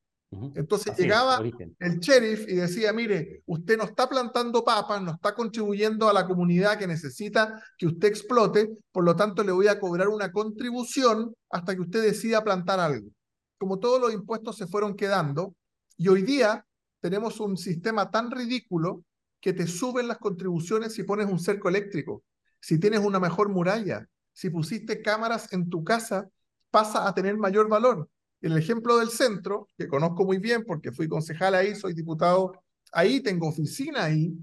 Entonces 0.55 0.97
llegaba 0.97 1.41
el 1.79 1.99
sheriff 1.99 2.47
y 2.47 2.55
decía, 2.55 2.91
mire, 2.93 3.43
usted 3.45 3.77
no 3.77 3.83
está 3.83 4.07
plantando 4.07 4.63
papas, 4.63 5.01
no 5.01 5.11
está 5.11 5.33
contribuyendo 5.33 6.09
a 6.09 6.13
la 6.13 6.25
comunidad 6.25 6.77
que 6.77 6.87
necesita 6.87 7.61
que 7.77 7.87
usted 7.87 8.07
explote, 8.07 8.77
por 8.91 9.03
lo 9.03 9.15
tanto 9.15 9.43
le 9.43 9.51
voy 9.51 9.67
a 9.67 9.79
cobrar 9.79 10.07
una 10.07 10.31
contribución 10.31 11.33
hasta 11.49 11.75
que 11.75 11.81
usted 11.81 12.01
decida 12.01 12.43
plantar 12.43 12.79
algo. 12.79 13.09
Como 13.57 13.79
todos 13.79 14.01
los 14.01 14.13
impuestos 14.13 14.57
se 14.57 14.67
fueron 14.67 14.95
quedando, 14.95 15.55
y 15.97 16.07
hoy 16.07 16.23
día 16.23 16.65
tenemos 16.99 17.39
un 17.39 17.57
sistema 17.57 18.11
tan 18.11 18.31
ridículo 18.31 19.03
que 19.39 19.53
te 19.53 19.67
suben 19.67 20.07
las 20.07 20.17
contribuciones 20.17 20.93
si 20.93 21.03
pones 21.03 21.27
un 21.27 21.39
cerco 21.39 21.69
eléctrico, 21.69 22.23
si 22.59 22.79
tienes 22.79 22.99
una 22.99 23.19
mejor 23.19 23.49
muralla, 23.49 24.07
si 24.33 24.49
pusiste 24.49 25.01
cámaras 25.01 25.53
en 25.53 25.69
tu 25.69 25.83
casa, 25.83 26.27
pasa 26.71 27.07
a 27.07 27.13
tener 27.13 27.37
mayor 27.37 27.69
valor 27.69 28.09
el 28.41 28.57
ejemplo 28.57 28.97
del 28.97 29.09
centro, 29.09 29.69
que 29.77 29.87
conozco 29.87 30.25
muy 30.25 30.37
bien 30.37 30.63
porque 30.65 30.91
fui 30.91 31.07
concejal 31.07 31.55
ahí, 31.55 31.75
soy 31.75 31.93
diputado 31.93 32.53
ahí, 32.91 33.21
tengo 33.21 33.47
oficina 33.47 34.05
ahí, 34.05 34.33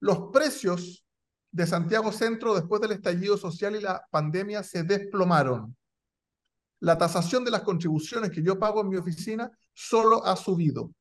los 0.00 0.30
precios 0.32 1.04
de 1.50 1.66
Santiago 1.66 2.12
Centro 2.12 2.54
después 2.54 2.80
del 2.82 2.92
estallido 2.92 3.36
social 3.36 3.76
y 3.76 3.80
la 3.80 4.06
pandemia 4.10 4.62
se 4.62 4.82
desplomaron. 4.82 5.74
La 6.80 6.98
tasación 6.98 7.44
de 7.44 7.50
las 7.50 7.62
contribuciones 7.62 8.30
que 8.30 8.42
yo 8.42 8.58
pago 8.58 8.82
en 8.82 8.90
mi 8.90 8.96
oficina 8.96 9.50
solo 9.72 10.24
ha 10.24 10.36
subido. 10.36 10.92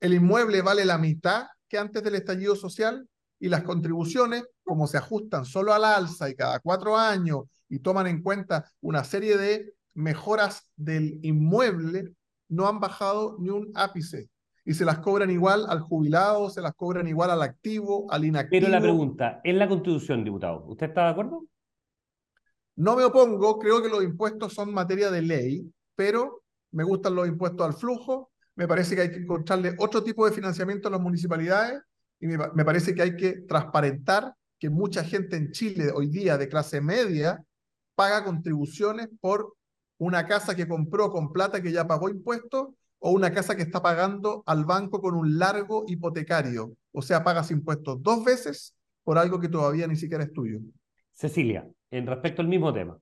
El 0.00 0.14
inmueble 0.14 0.62
vale 0.62 0.86
la 0.86 0.96
mitad 0.96 1.46
que 1.68 1.78
antes 1.78 2.02
del 2.02 2.14
estallido 2.14 2.56
social 2.56 3.06
y 3.38 3.48
las 3.48 3.62
contribuciones, 3.62 4.44
como 4.62 4.86
se 4.86 4.96
ajustan 4.96 5.44
solo 5.44 5.74
a 5.74 5.78
la 5.78 5.96
alza 5.96 6.28
y 6.30 6.34
cada 6.34 6.60
cuatro 6.60 6.96
años 6.96 7.44
y 7.68 7.78
toman 7.80 8.06
en 8.06 8.22
cuenta 8.22 8.70
una 8.80 9.04
serie 9.04 9.36
de 9.36 9.74
mejoras 9.94 10.70
del 10.76 11.18
inmueble 11.22 12.14
no 12.48 12.68
han 12.68 12.80
bajado 12.80 13.36
ni 13.38 13.50
un 13.50 13.70
ápice. 13.74 14.28
Y 14.64 14.74
se 14.74 14.84
las 14.84 14.98
cobran 14.98 15.30
igual 15.30 15.64
al 15.68 15.80
jubilado, 15.80 16.50
se 16.50 16.60
las 16.60 16.74
cobran 16.74 17.08
igual 17.08 17.30
al 17.30 17.42
activo, 17.42 18.06
al 18.10 18.24
inactivo. 18.24 18.60
Pero 18.60 18.72
la 18.72 18.80
pregunta, 18.80 19.40
¿en 19.42 19.58
la 19.58 19.68
Constitución, 19.68 20.22
diputado, 20.22 20.64
¿usted 20.66 20.88
está 20.88 21.04
de 21.04 21.10
acuerdo? 21.10 21.46
No 22.76 22.96
me 22.96 23.04
opongo, 23.04 23.58
creo 23.58 23.82
que 23.82 23.88
los 23.88 24.02
impuestos 24.02 24.52
son 24.52 24.72
materia 24.72 25.10
de 25.10 25.22
ley, 25.22 25.72
pero 25.96 26.42
me 26.72 26.84
gustan 26.84 27.14
los 27.14 27.26
impuestos 27.26 27.66
al 27.66 27.74
flujo, 27.74 28.30
me 28.54 28.68
parece 28.68 28.94
que 28.94 29.02
hay 29.02 29.10
que 29.10 29.18
encontrarle 29.18 29.74
otro 29.78 30.02
tipo 30.04 30.26
de 30.26 30.32
financiamiento 30.32 30.88
a 30.88 30.90
las 30.90 31.00
municipalidades 31.00 31.82
y 32.20 32.26
me, 32.26 32.36
me 32.54 32.64
parece 32.64 32.94
que 32.94 33.02
hay 33.02 33.16
que 33.16 33.32
transparentar 33.48 34.34
que 34.58 34.68
mucha 34.68 35.02
gente 35.02 35.36
en 35.36 35.50
Chile 35.52 35.90
hoy 35.92 36.08
día 36.08 36.36
de 36.36 36.48
clase 36.48 36.80
media 36.80 37.42
paga 37.94 38.24
contribuciones 38.24 39.08
por 39.20 39.54
una 40.00 40.26
casa 40.26 40.56
que 40.56 40.66
compró 40.66 41.12
con 41.12 41.30
plata 41.30 41.62
que 41.62 41.72
ya 41.72 41.86
pagó 41.86 42.08
impuestos 42.08 42.68
o 43.00 43.10
una 43.10 43.32
casa 43.32 43.54
que 43.54 43.62
está 43.62 43.82
pagando 43.82 44.42
al 44.46 44.64
banco 44.64 45.00
con 45.02 45.14
un 45.14 45.38
largo 45.38 45.84
hipotecario. 45.86 46.74
O 46.90 47.02
sea, 47.02 47.22
pagas 47.22 47.50
impuestos 47.50 48.02
dos 48.02 48.24
veces 48.24 48.74
por 49.04 49.18
algo 49.18 49.38
que 49.38 49.48
todavía 49.48 49.86
ni 49.86 49.96
siquiera 49.96 50.24
es 50.24 50.32
tuyo. 50.32 50.58
Cecilia, 51.12 51.68
en 51.90 52.06
respecto 52.06 52.40
al 52.40 52.48
mismo 52.48 52.72
tema. 52.72 52.98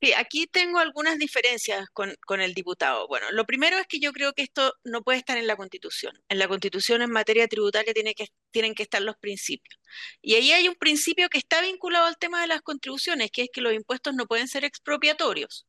Sí, 0.00 0.12
aquí 0.12 0.46
tengo 0.46 0.78
algunas 0.78 1.18
diferencias 1.18 1.88
con, 1.94 2.14
con, 2.26 2.42
el 2.42 2.52
diputado. 2.52 3.08
Bueno, 3.08 3.26
lo 3.32 3.46
primero 3.46 3.78
es 3.78 3.86
que 3.86 3.98
yo 3.98 4.12
creo 4.12 4.34
que 4.34 4.42
esto 4.42 4.74
no 4.84 5.02
puede 5.02 5.18
estar 5.18 5.38
en 5.38 5.46
la 5.46 5.56
Constitución. 5.56 6.12
En 6.28 6.38
la 6.38 6.46
Constitución 6.46 7.00
en 7.00 7.10
materia 7.10 7.48
tributaria 7.48 7.94
tiene 7.94 8.14
que, 8.14 8.26
tienen 8.50 8.74
que 8.74 8.82
estar 8.82 9.00
los 9.00 9.16
principios. 9.16 9.80
Y 10.20 10.34
ahí 10.34 10.52
hay 10.52 10.68
un 10.68 10.76
principio 10.76 11.30
que 11.30 11.38
está 11.38 11.62
vinculado 11.62 12.04
al 12.04 12.18
tema 12.18 12.42
de 12.42 12.48
las 12.48 12.60
contribuciones, 12.60 13.30
que 13.32 13.44
es 13.44 13.48
que 13.50 13.62
los 13.62 13.72
impuestos 13.72 14.14
no 14.14 14.26
pueden 14.26 14.46
ser 14.46 14.64
expropiatorios. 14.64 15.66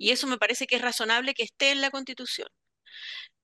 Y 0.00 0.12
eso 0.12 0.26
me 0.26 0.38
parece 0.38 0.66
que 0.66 0.76
es 0.76 0.82
razonable 0.82 1.34
que 1.34 1.42
esté 1.42 1.72
en 1.72 1.82
la 1.82 1.90
Constitución. 1.90 2.48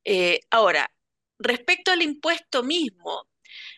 Eh, 0.05 0.41
ahora, 0.51 0.91
respecto 1.39 1.93
al 1.93 2.01
impuesto 2.03 2.63
mismo, 2.63 3.29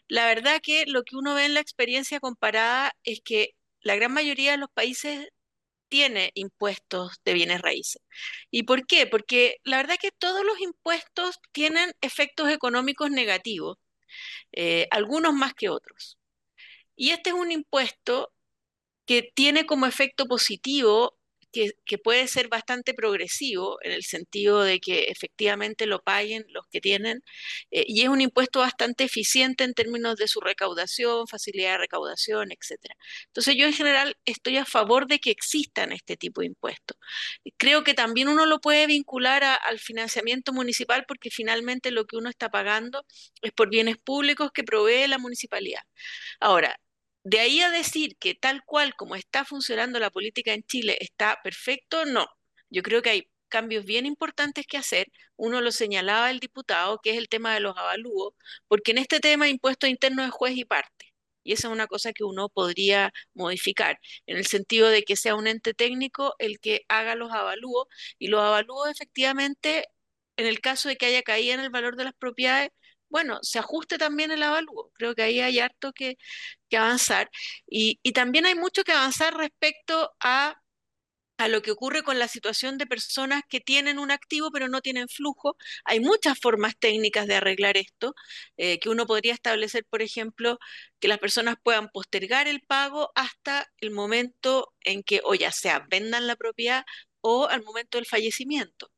la 0.09 0.27
verdad 0.27 0.61
que 0.62 0.85
lo 0.87 1.03
que 1.05 1.17
uno 1.17 1.35
ve 1.35 1.47
en 1.47 1.55
la 1.55 1.61
experiencia 1.61 2.21
comparada 2.21 2.93
es 3.05 3.21
que 3.25 3.57
la 3.83 3.97
gran 3.97 4.12
mayoría 4.12 4.53
de 4.53 4.59
los 4.59 4.71
países 4.71 5.29
tiene 5.88 6.31
impuestos 6.35 7.14
de 7.25 7.35
bienes 7.35 7.62
raíces. 7.62 8.03
¿Y 8.51 8.64
por 8.64 8.87
qué? 8.87 9.07
Porque 9.09 9.57
la 9.64 9.79
verdad 9.79 9.97
que 10.01 10.12
todos 10.12 10.45
los 10.45 10.61
impuestos 10.61 11.41
tienen 11.53 11.93
efectos 12.01 12.51
económicos 12.51 13.11
negativos, 13.11 13.79
eh, 14.53 14.88
algunos 14.93 15.35
más 15.35 15.55
que 15.55 15.71
otros. 15.71 16.19
Y 16.97 17.11
este 17.11 17.31
es 17.31 17.37
un 17.37 17.53
impuesto 17.53 18.33
que 19.07 19.33
tiene 19.35 19.67
como 19.67 19.87
efecto 19.87 20.27
positivo 20.27 21.17
que, 21.52 21.98
puede 21.98 22.28
ser 22.28 22.48
bastante 22.48 22.94
progresivo 22.94 23.78
en 23.82 23.92
el 23.92 24.04
sentido 24.04 24.62
de 24.62 24.80
que 24.80 25.04
efectivamente 25.04 25.87
lo 25.87 26.00
paguen 26.00 26.44
los 26.50 26.64
que 26.70 26.80
tienen 26.80 27.22
eh, 27.70 27.84
y 27.87 28.02
es 28.02 28.08
un 28.08 28.20
impuesto 28.20 28.61
bastante 28.61 29.04
eficiente 29.04 29.64
en 29.64 29.74
términos 29.74 30.16
de 30.16 30.28
su 30.28 30.40
recaudación, 30.40 31.26
facilidad 31.26 31.72
de 31.72 31.78
recaudación, 31.78 32.50
etcétera. 32.52 32.94
Entonces 33.26 33.56
yo 33.56 33.66
en 33.66 33.72
general 33.72 34.16
estoy 34.24 34.56
a 34.58 34.64
favor 34.64 35.06
de 35.06 35.18
que 35.18 35.30
existan 35.30 35.92
este 35.92 36.16
tipo 36.16 36.40
de 36.40 36.48
impuestos. 36.48 36.96
Creo 37.56 37.84
que 37.84 37.94
también 37.94 38.28
uno 38.28 38.46
lo 38.46 38.61
puede 38.61 38.87
vincular 38.87 39.44
al 39.44 39.78
financiamiento 39.78 40.52
municipal 40.52 41.04
porque 41.06 41.30
finalmente 41.30 41.90
lo 41.90 42.06
que 42.06 42.16
uno 42.16 42.28
está 42.30 42.50
pagando 42.50 43.04
es 43.42 43.52
por 43.52 43.70
bienes 43.70 43.96
públicos 43.98 44.50
que 44.52 44.64
provee 44.64 45.06
la 45.08 45.18
municipalidad. 45.18 45.82
Ahora, 46.40 46.78
de 47.29 47.41
ahí 47.41 47.61
a 47.61 47.71
decir 47.71 48.17
que 48.19 48.35
tal 48.35 48.64
cual 48.64 48.95
como 48.97 49.14
está 49.14 49.45
funcionando 49.45 49.99
la 50.01 50.11
política 50.11 50.55
en 50.55 50.62
Chile 50.64 50.97
está 51.01 51.38
perfecto, 51.45 52.07
no. 52.07 52.27
Yo 52.71 52.83
creo 52.83 53.03
que 53.03 53.11
hay 53.11 53.31
cambios 53.49 53.85
bien 53.85 54.07
importantes 54.07 54.67
que 54.67 54.79
hacer. 54.79 55.09
Uno 55.37 55.61
lo 55.61 55.71
señalaba 55.73 56.31
el 56.31 56.41
diputado, 56.41 57.01
que 57.03 57.11
es 57.11 57.19
el 57.19 57.29
tema 57.29 57.53
de 57.55 57.61
los 57.61 57.77
avalúos, 57.77 58.33
porque 58.67 58.93
en 58.93 58.99
este 58.99 59.21
tema 59.21 59.49
impuesto 59.49 59.87
interno 59.87 60.25
es 60.25 60.31
juez 60.31 60.57
y 60.57 60.64
parte. 60.64 61.12
Y 61.45 61.53
esa 61.53 61.69
es 61.69 61.73
una 61.73 61.87
cosa 61.87 62.12
que 62.12 62.25
uno 62.25 62.49
podría 62.49 63.12
modificar, 63.35 63.99
en 64.27 64.38
el 64.38 64.47
sentido 64.47 64.88
de 64.88 65.03
que 65.03 65.17
sea 65.17 65.35
un 65.35 65.47
ente 65.47 65.75
técnico 65.75 66.35
el 66.38 66.61
que 66.61 66.85
haga 66.88 67.14
los 67.14 67.33
avalúos, 67.33 67.87
y 68.19 68.29
los 68.29 68.41
avalúos 68.43 68.88
efectivamente, 68.91 69.87
en 70.37 70.47
el 70.47 70.61
caso 70.61 70.88
de 70.88 70.97
que 70.97 71.07
haya 71.07 71.23
caído 71.23 71.55
en 71.55 71.61
el 71.61 71.71
valor 71.71 71.97
de 71.97 72.05
las 72.05 72.14
propiedades, 72.14 72.71
bueno, 73.09 73.38
se 73.42 73.59
ajuste 73.59 73.99
también 73.99 74.31
el 74.31 74.42
avalúo. 74.42 74.90
Creo 74.94 75.14
que 75.14 75.23
ahí 75.23 75.40
hay 75.40 75.59
harto 75.59 75.92
que, 75.92 76.16
avanzar. 76.77 77.31
Y, 77.66 77.99
también 78.12 78.47
hay 78.47 78.55
mucho 78.55 78.85
que 78.85 78.92
avanzar 78.92 79.37
respecto 79.37 80.12
a, 80.21 80.61
lo 81.49 81.62
que 81.62 81.71
ocurre 81.71 82.03
con 82.03 82.18
la 82.18 82.27
situación 82.29 82.79
de 82.79 82.87
personas 82.87 83.42
que 83.49 83.61
tienen 83.61 84.01
un 84.01 84.11
activo 84.11 84.51
pero 84.51 84.68
no 84.68 84.81
tienen 84.81 85.09
flujo. 85.09 85.57
Hay 85.85 86.01
muchas 86.01 86.38
formas 86.40 86.77
técnicas 86.79 87.27
de 87.29 87.37
arreglar 87.37 87.77
esto, 87.77 88.14
eh, 88.57 88.81
que 88.81 88.88
uno 88.88 89.07
podría 89.07 89.35
establecer, 89.35 89.85
por 89.88 90.03
ejemplo, 90.03 90.59
que 91.01 91.09
las 91.09 91.18
personas 91.18 91.57
puedan 91.62 91.88
postergar 91.90 92.49
el 92.49 92.61
pago 92.62 93.12
hasta 93.14 93.66
el 93.79 93.92
momento 93.92 94.75
en 94.81 95.03
que 95.05 95.21
o 95.25 95.35
ya 95.35 95.53
sea 95.53 95.87
vendan 95.88 96.27
la 96.27 96.37
propiedad 96.37 96.85
o 97.21 97.47
al 97.49 97.62
momento 97.62 97.99
del 97.99 98.07
fallecimiento. 98.07 98.90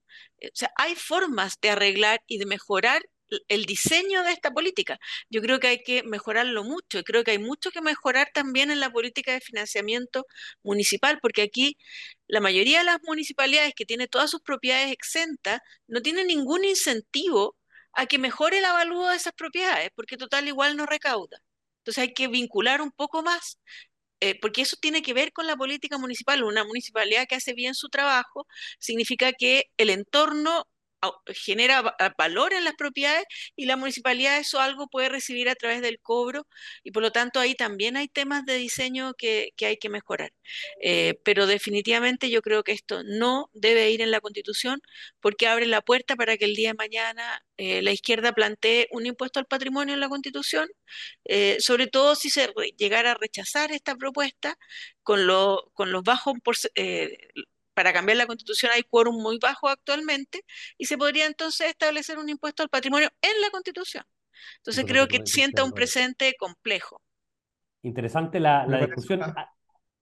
O 0.42 0.48
sea, 0.54 0.72
hay 0.76 0.94
formas 0.96 1.60
de 1.60 1.70
arreglar 1.70 2.22
y 2.26 2.38
de 2.38 2.46
mejorar 2.46 3.02
el 3.48 3.64
diseño 3.66 4.22
de 4.24 4.32
esta 4.32 4.50
política. 4.52 4.98
Yo 5.30 5.40
creo 5.42 5.60
que 5.60 5.68
hay 5.68 5.82
que 5.82 6.02
mejorarlo 6.02 6.64
mucho 6.64 6.98
y 6.98 7.04
creo 7.04 7.24
que 7.24 7.32
hay 7.32 7.38
mucho 7.38 7.70
que 7.70 7.80
mejorar 7.82 8.30
también 8.34 8.70
en 8.70 8.80
la 8.80 8.90
política 8.90 9.32
de 9.32 9.40
financiamiento 9.40 10.26
municipal, 10.62 11.18
porque 11.20 11.42
aquí 11.42 11.76
la 12.26 12.40
mayoría 12.40 12.78
de 12.80 12.84
las 12.84 12.98
municipalidades 13.02 13.74
que 13.74 13.86
tienen 13.86 14.08
todas 14.08 14.30
sus 14.30 14.40
propiedades 14.42 14.92
exentas 14.92 15.60
no 15.88 16.02
tienen 16.02 16.26
ningún 16.28 16.64
incentivo 16.64 17.56
a 17.92 18.06
que 18.06 18.18
mejore 18.18 18.58
el 18.58 18.64
avalúo 18.64 19.08
de 19.08 19.16
esas 19.16 19.32
propiedades, 19.34 19.90
porque 19.94 20.16
total 20.16 20.48
igual 20.48 20.76
no 20.76 20.86
recauda. 20.86 21.38
Entonces 21.78 22.02
hay 22.02 22.14
que 22.14 22.28
vincular 22.28 22.82
un 22.82 22.92
poco 22.92 23.22
más 23.22 23.58
eh, 24.20 24.38
porque 24.40 24.62
eso 24.62 24.76
tiene 24.80 25.02
que 25.02 25.14
ver 25.14 25.32
con 25.32 25.46
la 25.46 25.56
política 25.56 25.98
municipal. 25.98 26.42
Una 26.42 26.64
municipalidad 26.64 27.26
que 27.26 27.36
hace 27.36 27.54
bien 27.54 27.74
su 27.74 27.88
trabajo 27.88 28.46
significa 28.78 29.32
que 29.32 29.70
el 29.78 29.90
entorno 29.90 30.66
genera 31.26 31.96
valor 32.18 32.52
en 32.52 32.64
las 32.64 32.74
propiedades 32.74 33.24
y 33.56 33.66
la 33.66 33.76
municipalidad 33.76 34.38
eso 34.38 34.60
algo 34.60 34.88
puede 34.88 35.08
recibir 35.08 35.48
a 35.48 35.54
través 35.54 35.80
del 35.82 36.00
cobro 36.00 36.46
y 36.82 36.90
por 36.90 37.02
lo 37.02 37.12
tanto 37.12 37.40
ahí 37.40 37.54
también 37.54 37.96
hay 37.96 38.08
temas 38.08 38.44
de 38.44 38.56
diseño 38.56 39.14
que, 39.14 39.52
hay 39.62 39.76
que 39.78 39.88
mejorar. 39.88 40.32
Eh, 40.82 41.18
pero 41.24 41.46
definitivamente 41.46 42.30
yo 42.30 42.42
creo 42.42 42.62
que 42.64 42.72
esto 42.72 43.02
no 43.04 43.50
debe 43.54 43.90
ir 43.90 44.02
en 44.02 44.10
la 44.10 44.20
constitución 44.20 44.80
porque 45.20 45.46
abre 45.46 45.66
la 45.66 45.80
puerta 45.82 46.16
para 46.16 46.36
que 46.36 46.44
el 46.44 46.54
día 46.54 46.70
de 46.70 46.74
mañana 46.74 47.44
eh, 47.56 47.82
la 47.82 47.92
izquierda 47.92 48.32
plantee 48.32 48.88
un 48.90 49.06
impuesto 49.06 49.38
al 49.38 49.46
patrimonio 49.46 49.94
en 49.94 50.00
la 50.00 50.08
constitución, 50.08 50.68
eh, 51.24 51.56
sobre 51.60 51.86
todo 51.86 52.14
si 52.14 52.30
se 52.30 52.52
llegara 52.78 53.12
a 53.12 53.14
rechazar 53.14 53.72
esta 53.72 53.94
propuesta 53.96 54.58
con, 55.02 55.26
lo, 55.26 55.70
con 55.74 55.92
los 55.92 56.02
bajos 56.02 56.34
para 57.74 57.92
cambiar 57.92 58.16
la 58.16 58.26
constitución 58.26 58.72
hay 58.74 58.82
quórum 58.82 59.20
muy 59.22 59.38
bajo 59.38 59.68
actualmente 59.68 60.44
y 60.76 60.86
se 60.86 60.98
podría 60.98 61.26
entonces 61.26 61.68
establecer 61.68 62.18
un 62.18 62.28
impuesto 62.28 62.62
al 62.62 62.68
patrimonio 62.68 63.08
en 63.22 63.40
la 63.40 63.50
constitución. 63.50 64.04
Entonces 64.58 64.84
creo 64.86 65.06
que 65.06 65.20
sienta 65.24 65.64
un 65.64 65.72
presente 65.72 66.34
complejo. 66.38 67.02
Interesante 67.82 68.40
la, 68.40 68.66
discusión. 68.86 69.22
Ah, 69.22 69.50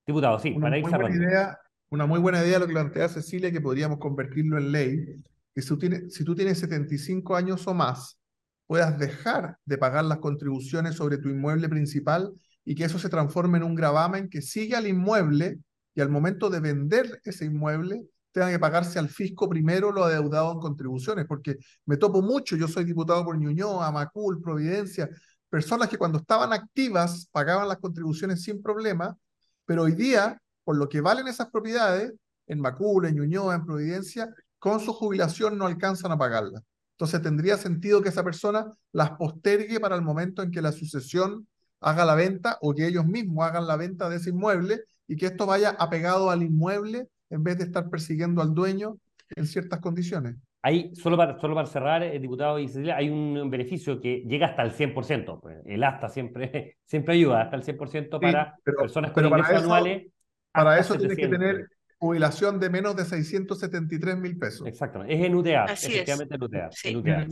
diputado, 0.07 0.39
sí, 0.39 0.53
para 0.53 0.79
ir 0.79 0.85
idea, 0.85 1.59
Una 1.91 2.07
muy 2.07 2.19
buena 2.19 2.45
idea 2.45 2.59
lo 2.59 2.67
que 2.67 2.73
plantea 2.73 3.09
Cecilia, 3.09 3.53
que 3.53 3.61
podríamos 3.61 3.99
convertirlo 3.99 4.59
en 4.59 4.73
ley, 4.73 5.25
que 5.55 5.63
si 5.63 5.69
tú, 5.69 5.79
tienes, 5.79 6.15
si 6.15 6.25
tú 6.25 6.35
tienes 6.35 6.59
75 6.59 7.37
años 7.37 7.67
o 7.67 7.75
más, 7.75 8.19
puedas 8.67 8.99
dejar 8.99 9.57
de 9.65 9.79
pagar 9.79 10.05
las 10.05 10.19
contribuciones 10.19 10.95
sobre 10.95 11.19
tu 11.19 11.29
inmueble 11.29 11.69
principal 11.69 12.33
y 12.65 12.75
que 12.75 12.85
eso 12.85 12.99
se 12.99 13.09
transforme 13.09 13.59
en 13.59 13.65
un 13.65 13.75
gravamen 13.75 14.29
que 14.29 14.43
sigue 14.43 14.77
al 14.77 14.87
inmueble 14.87 15.59
y 15.99 16.01
al 16.01 16.11
momento 16.11 16.49
de 16.49 16.61
vender 16.61 17.21
ese 17.25 17.47
inmueble 17.47 18.07
tenga 18.31 18.51
que 18.51 18.59
pagarse 18.61 19.01
al 19.01 19.09
fisco 19.09 19.49
primero 19.49 19.91
lo 19.91 20.05
adeudado 20.05 20.53
en 20.53 20.61
contribuciones, 20.61 21.27
porque 21.27 21.57
me 21.87 21.97
topo 21.97 22.23
mucho, 22.23 22.55
yo 22.55 22.69
soy 22.69 22.85
diputado 22.85 23.25
por 23.25 23.37
Ñuñoa, 23.37 23.91
Macul, 23.91 24.41
Providencia, 24.41 25.11
personas 25.49 25.89
que 25.89 25.99
cuando 25.99 26.19
estaban 26.19 26.53
activas 26.53 27.29
pagaban 27.33 27.67
las 27.67 27.79
contribuciones 27.79 28.45
sin 28.45 28.63
problema, 28.63 29.19
pero 29.65 29.83
hoy 29.83 29.93
día, 29.97 30.41
por 30.63 30.77
lo 30.77 30.89
que 30.89 31.01
valen 31.01 31.27
esas 31.27 31.51
propiedades, 31.51 32.13
en 32.47 32.61
Macul, 32.61 33.07
en 33.07 33.17
Ñuñoa, 33.17 33.57
en 33.57 33.67
Providencia, 33.67 34.33
con 34.61 34.79
su 34.79 34.93
jubilación 34.93 35.59
no 35.59 35.67
alcanzan 35.67 36.13
a 36.13 36.17
pagarlas. 36.17 36.63
Entonces 36.93 37.21
tendría 37.23 37.57
sentido 37.57 38.03
que 38.03 38.11
esa 38.11 38.23
persona 38.23 38.73
las 38.93 39.11
postergue 39.19 39.81
para 39.81 39.97
el 39.97 40.03
momento 40.03 40.45
en 40.45 40.53
que 40.53 40.63
la 40.63 40.71
sucesión 40.71 41.49
haga 41.81 42.05
la 42.05 42.15
venta 42.15 42.57
o 42.61 42.73
que 42.73 42.87
ellos 42.87 43.05
mismos 43.05 43.45
hagan 43.45 43.67
la 43.67 43.75
venta 43.75 44.09
de 44.09 44.19
ese 44.19 44.31
inmueble 44.31 44.85
y 45.09 45.17
que 45.17 45.27
esto 45.27 45.47
vaya 45.47 45.71
apegado 45.71 46.31
al 46.31 46.43
inmueble 46.43 47.09
en 47.31 47.43
vez 47.43 47.59
de 47.59 47.65
estar 47.65 47.91
persiguiendo 47.91 48.43
al 48.43 48.55
dueño 48.55 48.99
en 49.35 49.47
ciertas 49.47 49.81
condiciones. 49.81 50.37
Ahí, 50.61 50.95
solo 50.95 51.17
para, 51.17 51.39
solo 51.39 51.55
para 51.55 51.67
cerrar, 51.67 52.03
el 52.03 52.17
eh, 52.17 52.19
diputado 52.19 52.59
y 52.59 52.69
Cecilia, 52.69 52.97
hay 52.97 53.09
un 53.09 53.49
beneficio 53.49 54.01
que 54.01 54.25
llega 54.27 54.49
hasta 54.49 54.63
el 54.63 54.73
100%. 54.73 55.41
Pues, 55.41 55.59
el 55.65 55.85
hasta 55.85 56.09
siempre, 56.09 56.77
siempre 56.85 57.15
ayuda, 57.15 57.43
hasta 57.43 57.57
el 57.57 57.63
100% 57.63 58.21
para 58.21 58.57
personas 58.65 59.13
con 59.13 59.25
ingresos 59.25 59.63
anuales. 59.63 60.09
Para 60.53 60.79
eso 60.79 60.97
tienes 60.97 61.17
que 61.17 61.29
tener 61.29 61.69
jubilación 61.99 62.61
de 62.61 62.71
menos 62.71 62.97
de 62.97 63.05
673 63.05 64.17
mil 64.19 64.39
pesos. 64.39 64.67
Exactamente, 64.67 65.15
es 65.15 65.25
en 65.25 65.35
UTA, 65.35 65.65
efectivamente 65.65 66.35
en 66.35 66.97
UTA. 66.97 67.27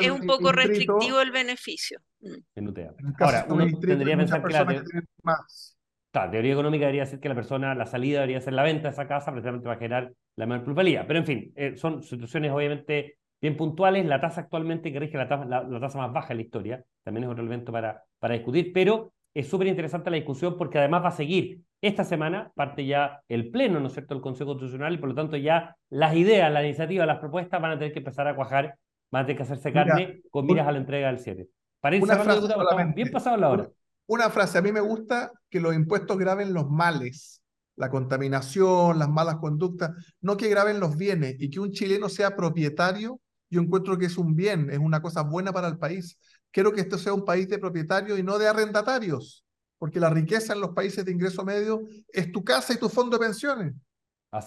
es 0.00 0.10
un 0.10 0.26
poco 0.26 0.52
restrictivo 0.52 1.20
el 1.20 1.30
beneficio. 1.30 2.00
Mm. 2.20 2.34
En 2.54 2.68
UTA. 2.68 2.94
Ahora, 3.18 3.46
uno 3.48 3.66
tendría 3.78 4.12
que 4.12 4.16
pensar 4.16 4.42
que 4.42 4.52
la... 4.52 4.84
más 5.22 5.74
Claro, 6.14 6.30
teoría 6.30 6.52
económica 6.52 6.84
debería 6.84 7.06
ser 7.06 7.18
que 7.18 7.28
la 7.28 7.34
persona, 7.34 7.74
la 7.74 7.86
salida 7.86 8.20
debería 8.20 8.40
ser 8.40 8.52
la 8.52 8.62
venta 8.62 8.84
de 8.84 8.90
esa 8.90 9.08
casa, 9.08 9.32
precisamente 9.32 9.66
va 9.66 9.74
a 9.74 9.78
generar 9.78 10.12
la 10.36 10.46
menor 10.46 10.62
plusvalía. 10.62 11.08
Pero 11.08 11.18
en 11.18 11.26
fin, 11.26 11.52
eh, 11.56 11.76
son 11.76 12.04
situaciones 12.04 12.52
obviamente 12.52 13.16
bien 13.40 13.56
puntuales. 13.56 14.06
La 14.06 14.20
tasa 14.20 14.42
actualmente 14.42 14.92
que 14.92 15.00
rige 15.00 15.18
la 15.18 15.26
tasa, 15.26 15.44
la, 15.44 15.80
tasa 15.80 15.98
más 15.98 16.12
baja 16.12 16.32
en 16.32 16.36
la 16.36 16.42
historia, 16.44 16.84
también 17.02 17.24
es 17.24 17.30
otro 17.30 17.42
elemento 17.42 17.72
para, 17.72 18.04
para 18.20 18.34
discutir, 18.34 18.72
pero 18.72 19.12
es 19.34 19.48
súper 19.48 19.66
interesante 19.66 20.08
la 20.08 20.14
discusión 20.14 20.56
porque 20.56 20.78
además 20.78 21.02
va 21.02 21.08
a 21.08 21.16
seguir 21.16 21.62
esta 21.80 22.04
semana, 22.04 22.52
parte 22.54 22.86
ya 22.86 23.20
el 23.28 23.50
pleno, 23.50 23.80
¿no 23.80 23.88
es 23.88 23.94
cierto?, 23.94 24.14
el 24.14 24.20
Consejo 24.20 24.50
Constitucional 24.50 24.94
y 24.94 24.98
por 24.98 25.08
lo 25.08 25.16
tanto 25.16 25.36
ya 25.36 25.74
las 25.90 26.14
ideas, 26.14 26.52
las 26.52 26.62
iniciativas, 26.62 27.08
las 27.08 27.18
propuestas 27.18 27.60
van 27.60 27.72
a 27.72 27.78
tener 27.80 27.92
que 27.92 27.98
empezar 27.98 28.28
a 28.28 28.36
cuajar, 28.36 28.76
van 29.10 29.24
a 29.24 29.26
tener 29.26 29.36
que 29.36 29.42
hacerse 29.42 29.72
carne 29.72 30.20
con 30.30 30.46
miras 30.46 30.68
a 30.68 30.70
la 30.70 30.78
entrega 30.78 31.08
del 31.08 31.18
7. 31.18 31.48
Para 31.80 31.96
ir 31.96 32.06
cerrando, 32.06 32.94
bien 32.94 33.10
pasado 33.10 33.36
la 33.36 33.50
hora 33.50 33.68
una 34.06 34.30
frase, 34.30 34.58
a 34.58 34.62
mí 34.62 34.72
me 34.72 34.80
gusta 34.80 35.32
que 35.50 35.60
los 35.60 35.74
impuestos 35.74 36.18
graben 36.18 36.52
los 36.52 36.68
males, 36.68 37.42
la 37.76 37.90
contaminación, 37.90 38.98
las 38.98 39.08
malas 39.08 39.36
conductas, 39.36 39.90
no 40.20 40.36
que 40.36 40.48
graben 40.48 40.80
los 40.80 40.96
bienes 40.96 41.36
y 41.38 41.50
que 41.50 41.60
un 41.60 41.72
chileno 41.72 42.08
sea 42.08 42.36
propietario, 42.36 43.20
yo 43.50 43.60
encuentro 43.60 43.98
que 43.98 44.06
es 44.06 44.18
un 44.18 44.34
bien, 44.34 44.70
es 44.70 44.78
una 44.78 45.00
cosa 45.00 45.22
buena 45.22 45.52
para 45.52 45.68
el 45.68 45.78
país. 45.78 46.18
Quiero 46.50 46.72
que 46.72 46.80
esto 46.80 46.98
sea 46.98 47.14
un 47.14 47.24
país 47.24 47.48
de 47.48 47.58
propietarios 47.58 48.18
y 48.18 48.22
no 48.22 48.38
de 48.38 48.48
arrendatarios, 48.48 49.44
porque 49.78 50.00
la 50.00 50.10
riqueza 50.10 50.52
en 50.52 50.60
los 50.60 50.70
países 50.70 51.04
de 51.04 51.12
ingreso 51.12 51.44
medio 51.44 51.82
es 52.08 52.30
tu 52.30 52.44
casa 52.44 52.72
y 52.74 52.78
tu 52.78 52.88
fondo 52.88 53.18
de 53.18 53.24
pensiones. 53.26 53.74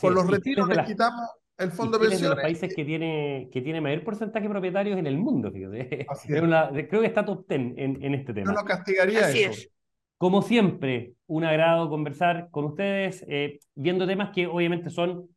Por 0.02 0.14
los 0.14 0.28
retiros 0.28 0.68
que 0.68 0.84
quitamos 0.86 1.28
el 1.58 1.72
fondo 1.72 1.98
de 1.98 2.10
pensiones. 2.10 2.30
de 2.30 2.36
los 2.36 2.44
países 2.44 2.76
que 2.76 2.86
tiene, 2.86 3.50
que 3.52 3.62
tiene 3.62 3.82
mayor 3.82 4.04
porcentaje 4.04 4.44
de 4.44 4.50
propietarios 4.50 4.98
en 4.98 5.08
el 5.08 5.18
mundo, 5.18 5.52
fíjate. 5.52 6.06
creo 6.90 7.02
que 7.02 7.08
está 7.08 7.26
top 7.26 7.48
ten 7.48 7.74
en, 7.78 8.04
en 8.04 8.14
este 8.14 8.34
tema. 8.34 8.52
No 8.52 8.60
lo 8.60 8.66
castigaría 8.66 9.30
eso. 9.30 9.70
Como 10.18 10.42
siempre, 10.42 11.14
un 11.28 11.44
agrado 11.44 11.90
conversar 11.90 12.50
con 12.50 12.66
ustedes, 12.66 13.24
eh, 13.28 13.60
viendo 13.76 14.08
temas 14.08 14.32
que 14.32 14.48
obviamente 14.48 14.90
son 14.90 15.30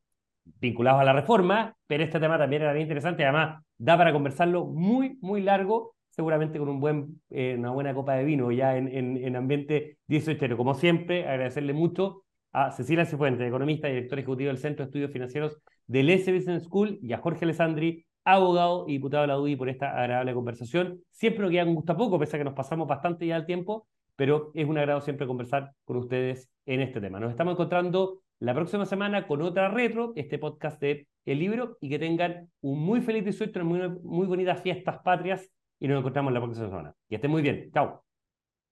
vinculados 0.44 1.00
a 1.00 1.04
la 1.04 1.12
reforma, 1.12 1.76
pero 1.87 2.02
este 2.02 2.18
tema 2.18 2.38
también 2.38 2.62
era 2.62 2.72
bien 2.72 2.85
interesante, 2.85 3.24
además 3.24 3.62
da 3.76 3.96
para 3.96 4.12
conversarlo 4.12 4.64
muy, 4.66 5.18
muy 5.20 5.42
largo, 5.42 5.94
seguramente 6.09 6.59
con 6.59 6.68
un 6.68 6.80
buen, 6.80 7.20
eh, 7.30 7.56
una 7.59 7.70
buena 7.70 7.94
copa 7.94 8.14
de 8.14 8.24
vino 8.24 8.50
ya 8.50 8.76
en, 8.76 8.88
en, 8.88 9.16
en 9.18 9.37
ambiente 9.37 9.98
18. 10.09 10.56
Como 10.56 10.74
siempre, 10.74 11.26
agradecerle 11.28 11.72
mucho 11.72 12.24
a 12.52 12.70
Cecilia 12.72 13.04
Cifuentes, 13.06 13.46
economista 13.46 13.88
y 13.88 13.92
director 13.92 14.18
ejecutivo 14.18 14.48
del 14.48 14.58
Centro 14.58 14.85
de 14.85 14.88
Estudios 14.88 15.12
Financieros 15.12 15.58
del 15.91 16.09
S 16.09 16.33
Business 16.33 16.65
School, 16.65 17.01
y 17.03 17.13
a 17.13 17.19
Jorge 17.19 17.45
Alessandri, 17.45 18.07
abogado 18.25 18.85
y 18.87 18.93
diputado 18.93 19.23
de 19.23 19.29
la 19.29 19.41
UDI, 19.41 19.57
por 19.57 19.69
esta 19.69 19.91
agradable 19.91 20.35
conversación. 20.35 21.03
Siempre 21.11 21.43
nos 21.43 21.51
queda 21.51 21.65
un 21.65 21.75
gusto 21.75 21.93
a 21.93 21.97
poco, 21.97 22.19
pese 22.19 22.37
a 22.37 22.38
que 22.38 22.45
nos 22.45 22.55
pasamos 22.55 22.87
bastante 22.87 23.27
ya 23.27 23.37
el 23.37 23.45
tiempo, 23.45 23.88
pero 24.15 24.53
es 24.55 24.69
un 24.69 24.79
agrado 24.79 25.01
siempre 25.01 25.27
conversar 25.27 25.73
con 25.85 25.97
ustedes 25.97 26.49
en 26.65 26.81
este 26.81 27.01
tema. 27.01 27.19
Nos 27.19 27.33
estamos 27.33 27.55
encontrando 27.55 28.23
la 28.38 28.55
próxima 28.55 28.87
semana 28.87 29.27
con 29.27 29.43
otra 29.43 29.69
retro, 29.69 30.13
este 30.15 30.38
podcast 30.38 30.81
de 30.81 31.09
El 31.25 31.41
Libro, 31.41 31.77
y 31.81 31.88
que 31.88 31.99
tengan 31.99 32.49
un 32.61 32.79
muy 32.79 33.01
feliz 33.01 33.25
18, 33.25 33.65
muy, 33.65 33.88
muy 34.05 34.29
bonitas 34.29 34.63
fiestas 34.63 35.01
patrias, 35.03 35.51
y 35.81 35.88
nos 35.88 35.99
encontramos 35.99 36.33
la 36.33 36.41
próxima 36.41 36.69
semana. 36.69 36.95
Que 37.09 37.17
estén 37.17 37.33
muy 37.33 37.43
bien. 37.43 37.69
Chao. 37.75 38.05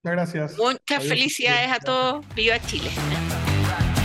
Muchas 0.04 0.16
gracias. 0.16 0.58
Muchas 0.58 1.04
felicidades 1.04 1.72
a 1.72 1.80
todos. 1.80 2.24
Viva 2.36 2.60
Chile. 2.60 2.90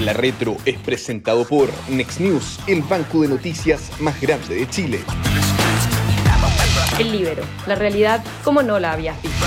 La 0.03 0.11
retro 0.11 0.57
es 0.65 0.77
presentado 0.79 1.47
por 1.47 1.69
Next 1.87 2.19
News, 2.19 2.59
el 2.67 2.81
banco 2.81 3.21
de 3.21 3.29
noticias 3.29 3.89
más 4.01 4.19
grande 4.19 4.55
de 4.55 4.69
Chile. 4.69 4.99
El 6.99 7.13
Libero, 7.13 7.43
la 7.67 7.75
realidad 7.75 8.21
como 8.43 8.61
no 8.61 8.79
la 8.79 8.91
habías 8.91 9.15
visto. 9.21 9.45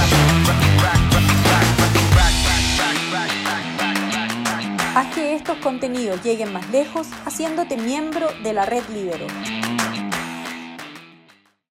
Haz 4.95 5.15
que 5.15 5.35
estos 5.35 5.59
contenidos 5.59 6.25
lleguen 6.25 6.55
más 6.55 6.67
lejos 6.71 7.07
haciéndote 7.27 7.77
miembro 7.77 8.27
de 8.43 8.55
la 8.55 8.65
red 8.65 8.83
Libero. 8.95 9.27